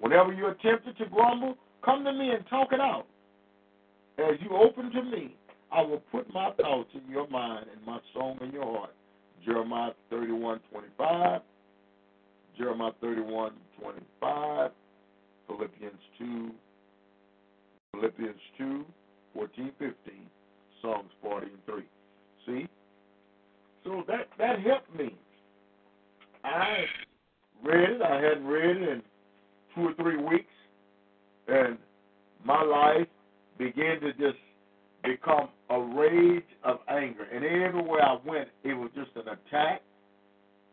Whenever 0.00 0.32
you 0.32 0.44
are 0.46 0.56
tempted 0.62 0.96
to 0.98 1.06
grumble, 1.06 1.56
come 1.84 2.04
to 2.04 2.12
me 2.12 2.30
and 2.30 2.44
talk 2.48 2.72
it 2.72 2.80
out. 2.80 3.06
As 4.18 4.36
you 4.40 4.50
open 4.56 4.90
to 4.92 5.02
me, 5.02 5.36
I 5.72 5.82
will 5.82 6.02
put 6.12 6.32
my 6.32 6.50
thoughts 6.52 6.90
in 6.94 7.10
your 7.10 7.28
mind 7.28 7.66
and 7.74 7.84
my 7.86 7.98
song 8.14 8.38
in 8.42 8.52
your 8.52 8.64
heart. 8.64 8.94
Jeremiah 9.44 9.92
31 10.10 10.60
25, 10.70 11.40
Jeremiah 12.56 12.92
31 13.00 13.52
25, 13.80 14.70
Philippians 15.48 15.92
2, 16.18 16.50
Philippians 17.92 18.40
2, 18.56 18.84
14, 19.34 19.72
15, 19.78 19.94
Psalms 20.80 21.10
40 21.22 21.46
and 21.46 21.66
3. 21.66 21.82
See? 22.46 22.68
So 23.84 24.02
that, 24.08 24.28
that 24.38 24.60
helped 24.60 24.94
me. 24.96 25.14
I 26.44 26.84
read 27.62 27.90
it. 27.90 28.02
I 28.02 28.16
hadn't 28.16 28.46
read 28.46 28.76
it 28.76 28.88
in 28.88 29.02
two 29.74 29.88
or 29.88 29.94
three 29.94 30.22
weeks. 30.22 30.52
And 31.48 31.78
my 32.44 32.62
life 32.62 33.06
began 33.58 34.00
to 34.00 34.12
just 34.12 34.38
become 35.02 35.48
a 35.70 35.80
rage 35.80 36.44
of 36.64 36.78
anger. 36.88 37.26
And 37.32 37.44
everywhere 37.44 38.02
I 38.02 38.18
went, 38.24 38.48
it 38.62 38.74
was 38.74 38.90
just 38.94 39.10
an 39.16 39.28
attack. 39.28 39.82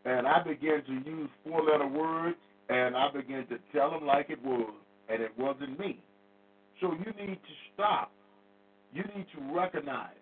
And 0.04 0.26
I 0.26 0.42
began 0.42 0.82
to 0.84 1.10
use 1.10 1.30
four 1.44 1.62
letter 1.62 1.86
words, 1.86 2.36
and 2.68 2.96
I 2.96 3.08
began 3.12 3.46
to 3.48 3.58
tell 3.72 3.90
them 3.90 4.04
like 4.04 4.30
it 4.30 4.42
was, 4.44 4.72
and 5.08 5.22
it 5.22 5.30
wasn't 5.38 5.78
me. 5.78 6.00
So 6.80 6.92
you 6.92 7.12
need 7.24 7.36
to 7.36 7.54
stop. 7.74 8.10
You 8.92 9.04
need 9.16 9.26
to 9.36 9.54
recognize 9.54 10.16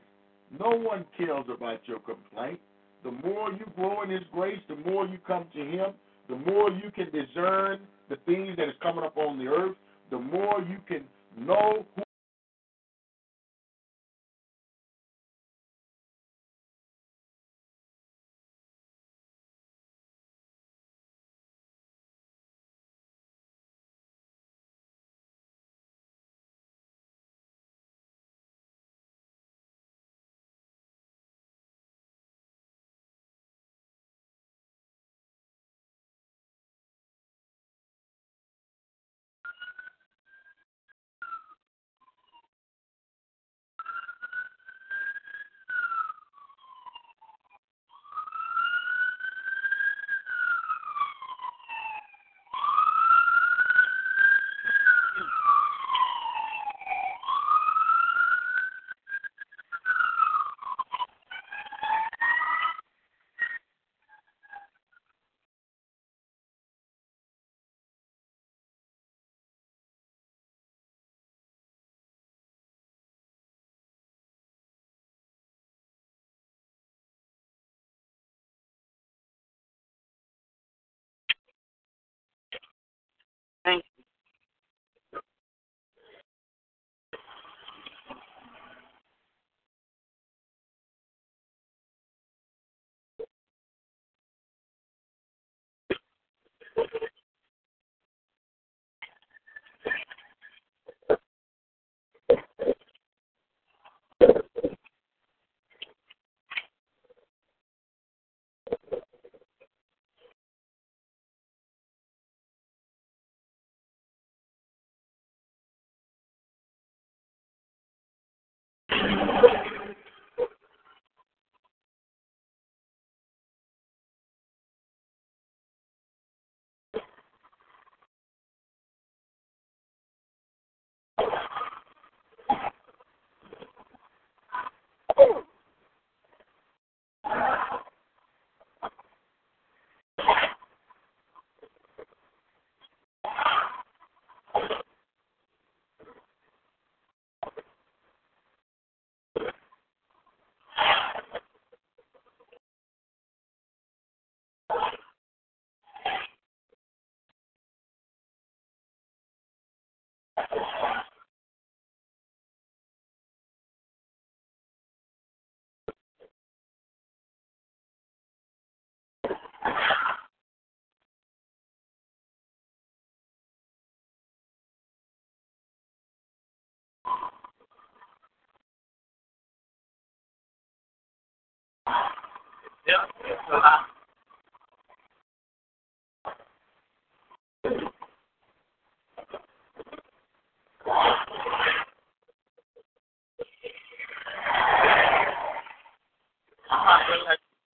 no 0.58 0.70
one 0.70 1.04
cares 1.16 1.46
about 1.54 1.80
your 1.86 2.00
complaint. 2.00 2.60
The 3.04 3.12
more 3.12 3.50
you 3.52 3.64
grow 3.76 4.02
in 4.02 4.10
His 4.10 4.22
grace, 4.32 4.60
the 4.68 4.76
more 4.76 5.06
you 5.06 5.18
come 5.26 5.46
to 5.54 5.60
Him, 5.60 5.94
the 6.28 6.36
more 6.36 6.70
you 6.70 6.90
can 6.90 7.06
discern 7.06 7.80
the 8.10 8.16
things 8.26 8.56
that 8.58 8.68
is 8.68 8.74
coming 8.82 9.04
up 9.04 9.16
on 9.16 9.38
the 9.38 9.46
earth, 9.46 9.76
the 10.10 10.18
more 10.18 10.60
you 10.68 10.78
can 10.86 11.04
know 11.38 11.86
who 11.96 12.02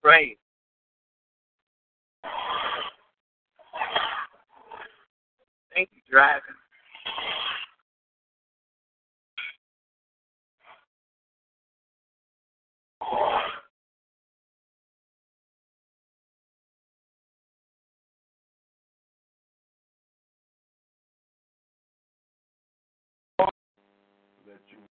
Pray. 0.03 0.37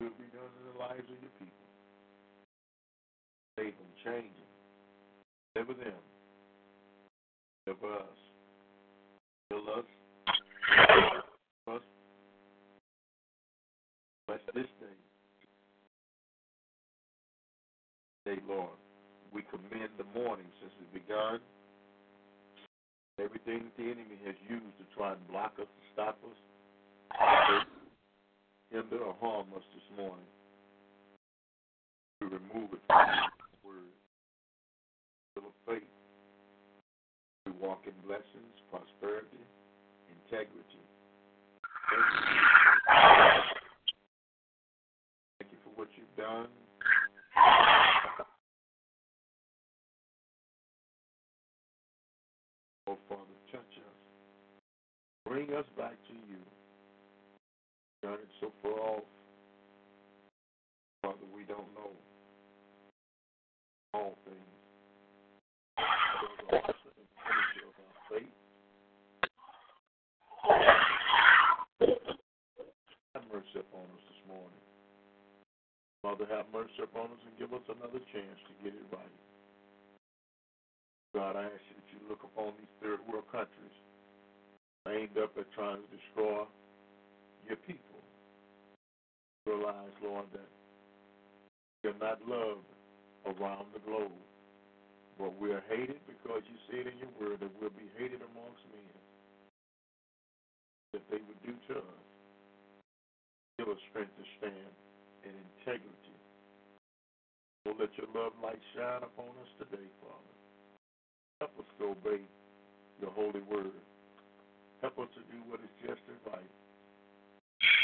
Will 0.02 0.10
be 0.18 0.26
done 0.34 0.50
in 0.58 0.64
the 0.74 0.78
lives 0.82 1.06
of 1.06 1.18
your 1.22 1.30
people. 1.38 1.66
Save 3.54 3.70
them, 3.70 3.86
change 4.02 4.34
them. 4.34 4.50
Deliver 5.54 5.74
them. 5.78 6.02
Deliver 7.64 7.94
us. 8.02 8.18
Heal 9.48 9.62
us. 9.78 9.86
us. 11.70 11.82
Bless 14.26 14.40
this 14.56 14.66
day. 14.82 14.98
Day, 18.26 18.42
Lord. 18.48 18.74
We 19.32 19.42
commend 19.42 19.90
the 19.98 20.18
morning 20.18 20.46
since 20.58 20.72
it 20.82 20.92
begun. 20.92 21.38
Everything 23.20 23.70
the 23.78 23.84
enemy 23.84 24.18
has 24.26 24.34
used 24.50 24.74
to 24.82 24.96
try 24.96 25.12
and 25.12 25.28
block 25.30 25.52
us, 25.60 25.66
to 25.66 25.82
stop 25.94 26.18
us, 26.26 26.36
hinder 28.72 29.04
or 29.04 29.14
harm 29.20 29.46
us 29.54 29.62
this 29.74 29.98
morning. 29.98 30.24
To 32.20 32.26
remove 32.26 32.72
it 32.72 32.80
from 32.88 33.06
the 33.52 33.68
word. 33.68 33.92
Full 35.34 35.44
of 35.44 35.52
faith. 35.68 35.92
We 37.46 37.52
walk 37.60 37.84
in 37.86 37.92
blessings, 38.06 38.56
prosperity, 38.70 39.44
integrity. 40.08 40.82
Thank 45.38 45.52
you 45.52 45.58
for 45.64 45.70
what 45.74 45.88
you've 45.96 46.16
done. 46.16 46.48
Oh, 52.88 52.96
Father, 53.08 53.22
touch 53.50 53.60
us. 53.60 53.98
Bring 55.26 55.52
us 55.54 55.66
back 55.76 55.96
to 56.08 56.14
you. 56.14 56.38
Done 58.02 58.14
it 58.14 58.34
so 58.40 58.50
far 58.62 58.72
off. 58.72 59.04
Father, 61.02 61.26
we 61.32 61.44
don't 61.44 61.70
know 61.78 61.94
all 63.94 64.18
things. 64.26 64.38
Finisher 67.22 67.62
of 67.70 67.78
our 67.78 67.94
faith. 68.10 68.34
Have 73.14 73.22
mercy 73.32 73.62
upon 73.62 73.86
us 73.86 74.02
this 74.10 74.22
morning. 74.26 74.62
Father, 76.02 76.26
have 76.34 76.46
mercy 76.52 76.82
upon 76.82 77.06
us 77.06 77.22
and 77.22 77.38
give 77.38 77.54
us 77.54 77.62
another 77.70 78.02
chance 78.10 78.38
to 78.50 78.52
get 78.64 78.74
it 78.74 78.86
right. 78.90 79.16
God, 81.14 81.36
I 81.36 81.44
ask 81.44 81.62
you 81.70 81.76
that 81.78 81.88
you 81.94 82.00
look 82.08 82.24
upon 82.24 82.58
these 82.58 82.74
third 82.82 82.98
world 83.06 83.30
countries 83.30 83.76
aimed 84.88 85.16
up 85.22 85.38
at 85.38 85.46
trying 85.54 85.78
to 85.78 85.88
destroy 85.94 86.42
your 87.46 87.56
people. 87.62 87.91
Realize, 89.46 89.94
Lord, 90.02 90.26
that 90.32 90.50
you're 91.82 91.98
not 91.98 92.22
loved 92.26 92.66
around 93.26 93.66
the 93.74 93.82
globe, 93.82 94.14
but 95.18 95.34
we're 95.40 95.62
hated 95.68 95.98
because 96.06 96.42
you 96.46 96.58
said 96.70 96.86
in 96.86 96.98
your 96.98 97.10
word 97.18 97.40
that 97.40 97.50
we'll 97.60 97.74
be 97.74 97.90
hated 97.98 98.22
amongst 98.22 98.62
men. 98.70 98.94
That 100.94 101.02
they 101.10 101.18
would 101.18 101.42
do 101.42 101.54
to 101.74 101.78
us. 101.80 102.06
Give 103.58 103.68
us 103.68 103.78
strength 103.90 104.14
to 104.18 104.24
stand 104.38 104.72
in 105.24 105.34
integrity. 105.34 106.14
So 107.66 107.74
let 107.78 107.90
your 107.98 108.10
love 108.14 108.32
light 108.42 108.62
shine 108.74 109.02
upon 109.02 109.30
us 109.42 109.50
today, 109.58 109.86
Father. 110.02 110.34
Help 111.40 111.54
us 111.58 111.70
to 111.78 111.94
obey 111.94 112.22
your 113.00 113.10
holy 113.10 113.42
word. 113.50 113.74
Help 114.82 114.98
us 114.98 115.10
to 115.14 115.22
do 115.30 115.38
what 115.46 115.60
is 115.62 115.74
just 115.82 116.02
and 116.10 116.18
right. 116.26 116.52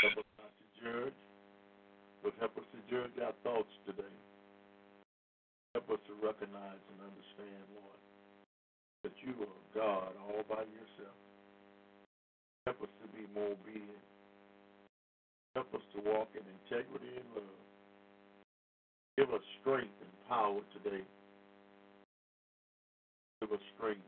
Help 0.02 0.18
us 0.18 0.30
not 0.38 0.50
to 0.50 0.66
judge, 0.82 1.18
but 2.22 2.32
help 2.40 2.56
us 2.58 2.68
to 2.74 2.78
judge 2.90 3.14
our 3.22 3.34
thoughts 3.44 3.72
today. 3.86 4.16
Help 5.74 5.90
us 5.90 6.02
to 6.08 6.14
recognize 6.24 6.82
and 6.92 6.98
understand, 7.00 7.64
Lord, 7.76 8.00
that 9.04 9.14
you 9.22 9.34
are 9.42 9.60
God 9.74 10.12
all 10.28 10.44
by 10.48 10.64
yourself. 10.66 11.18
Help 12.66 12.82
us 12.82 12.92
to 13.02 13.06
be 13.14 13.24
more 13.34 13.54
obedient. 13.54 14.06
Help 15.54 15.72
us 15.74 15.84
to 15.94 16.02
walk 16.02 16.28
in 16.34 16.44
integrity 16.64 17.12
and 17.14 17.28
love. 17.34 17.60
Give 19.16 19.30
us 19.34 19.42
strength 19.60 19.96
and 20.00 20.12
power 20.28 20.60
today 20.74 21.02
give 23.40 23.52
us 23.52 23.60
strength 23.76 24.00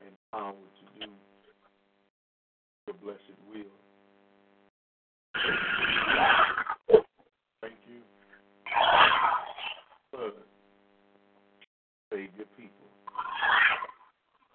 and 0.00 0.14
power 0.32 0.52
to 0.52 1.06
do 1.06 1.12
your 2.86 2.96
blessed 3.02 3.38
will. 3.50 3.64
Thank 7.60 7.74
you. 7.88 8.00
Blood. 10.12 10.32
Save 12.12 12.30
your 12.36 12.46
people. 12.56 12.72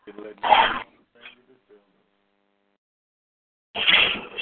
And 0.08 0.18
let 0.18 0.36
no 0.42 0.50
family 0.50 1.44
to 1.48 1.56
fail 1.70 1.80
us. 4.36 4.42